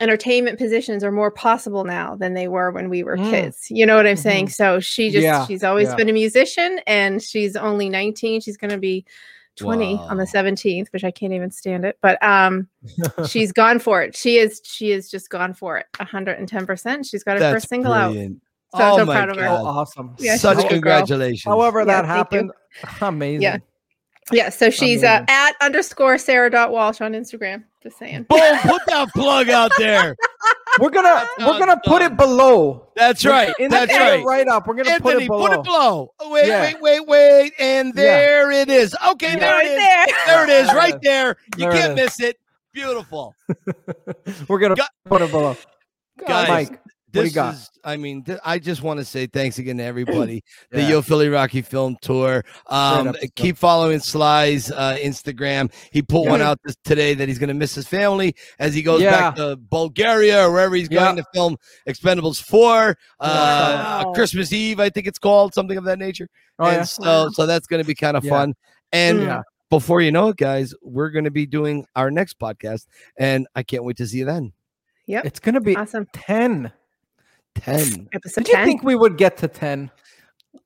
[0.00, 3.28] entertainment positions are more possible now than they were when we were Mm.
[3.30, 3.66] kids.
[3.70, 4.48] You know what i'm saying?
[4.48, 5.96] So she just Yeah, she's always yeah.
[5.96, 9.04] been a musician and she's only 19 she's going to be
[9.56, 11.98] 20 on the 17th, which I can't even stand it.
[12.02, 12.68] But um,
[13.28, 14.16] she's gone for it.
[14.16, 15.86] She is she is just gone for it.
[15.94, 17.08] 110%.
[17.08, 18.12] She's got her That's first single out.
[18.12, 18.40] brilliant.
[18.74, 19.44] So I'm oh so my proud of her.
[19.44, 19.66] Oh, God.
[19.66, 20.16] awesome.
[20.18, 20.68] Yeah, Such a girl.
[20.70, 21.44] congratulations.
[21.44, 22.52] However Yeah, that thank happened,
[23.02, 23.42] amazing.
[23.42, 23.58] Yeah,
[24.32, 27.64] yeah so she's uh, at underscore Sarah dot Walsh on Instagram.
[27.82, 28.22] Just saying.
[28.30, 30.16] Boom, put that plug out there.
[30.80, 32.88] We're gonna we're gonna put it below.
[32.96, 33.54] That's right.
[33.58, 34.24] In That's the right.
[34.24, 34.66] right up.
[34.66, 35.46] We're gonna put it below.
[35.48, 36.14] put it below.
[36.20, 36.62] Oh, wait, Yeah.
[36.62, 37.52] wait, wait, wait.
[37.58, 37.92] And Yeah.
[38.02, 38.96] there it is.
[39.12, 39.38] Okay, Yeah.
[39.38, 39.78] there Right it is.
[39.78, 40.06] there.
[40.26, 41.36] There it is, right there.
[41.56, 42.04] You There can't is.
[42.04, 42.38] miss it.
[42.72, 43.34] Beautiful.
[44.48, 45.56] We're gonna Gu- put it below.
[46.26, 46.81] Guys, Mike, what do you
[47.12, 47.54] This got?
[47.54, 50.42] is, I mean, th- I just want to say thanks again to everybody.
[50.70, 52.44] The Yo Philly Rocky Film Tour.
[52.68, 53.34] Um, episode.
[53.36, 55.72] keep following Sly's uh, Instagram.
[55.90, 58.82] He put one out this, today that he's going to miss his family as he
[58.82, 59.10] goes Yeah.
[59.10, 61.04] back to Bulgaria or wherever he's Yeah.
[61.04, 61.56] going to film
[61.88, 62.96] Expendables 4.
[63.20, 64.12] Uh, Wow.
[64.14, 66.28] Christmas Eve, I think it's called, something of that nature.
[66.58, 66.82] Oh and yeah.
[66.84, 67.28] so, Wow.
[67.30, 68.30] so that's going to be kind of Yeah.
[68.30, 68.54] fun.
[68.92, 69.20] And.
[69.22, 69.42] Yeah.
[69.70, 72.84] before you know it, guys, we're going to be doing our next podcast,
[73.18, 74.52] and I can't wait to see you then.
[75.06, 75.24] Yep.
[75.24, 76.06] It's gonna be Awesome.
[76.12, 76.70] ten.
[77.56, 78.08] 10.
[78.12, 79.90] Episode Did you think we would get to ten?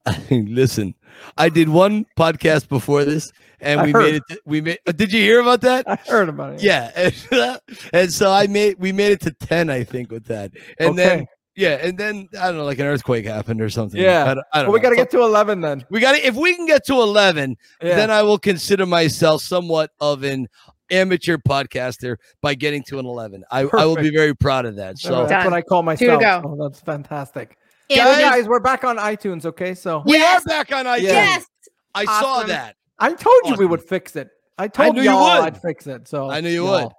[0.30, 0.94] Listen,
[1.36, 4.02] I did one podcast before this, and I we heard.
[4.04, 4.22] made it.
[4.30, 4.78] To, we made.
[4.86, 5.88] uh, Did you hear about that?
[5.88, 6.62] I heard about it.
[6.62, 6.90] Yeah,
[7.32, 7.60] and,
[7.92, 8.76] and so I made.
[8.78, 11.26] We made it to ten, I think, with that, and then
[11.56, 14.00] yeah, and then I don't know, like an earthquake happened or something.
[14.00, 14.24] Yeah.
[14.30, 15.84] I don't, I don't Well, we gotta get to eleven then.
[15.90, 17.96] we got to If we can get to eleven, Yeah.
[17.96, 20.48] then I will consider myself somewhat of an
[20.90, 23.44] amateur podcaster by getting to an eleven.
[23.50, 24.98] I, I will be very proud of that.
[24.98, 26.20] So that's what I call to myself.
[26.20, 26.42] go.
[26.44, 27.56] Oh, that's fantastic.
[27.90, 29.44] And Guys- Hey guys, we're back on iTunes.
[29.46, 30.42] Okay, so we Yes.
[30.42, 31.02] are back on iTunes.
[31.02, 31.46] Yes.
[31.94, 32.76] I saw that.
[32.98, 34.28] I told you we would fix it.
[34.58, 35.44] I told knew you y'all would.
[35.54, 36.08] I'd fix it.
[36.08, 36.84] So I knew you y'all.
[36.84, 36.92] would.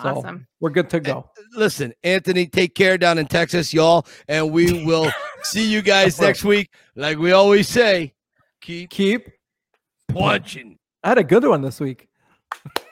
[0.00, 0.46] So Awesome.
[0.60, 1.30] We're good to eh, go.
[1.54, 5.10] listen, Anthony, take care down in Texas, y'all, and we will
[5.42, 6.70] see you guys next week.
[6.96, 8.14] Like we always say,
[8.62, 9.28] keep Keep.
[10.08, 10.78] punching.
[11.04, 12.08] I had a good one this week.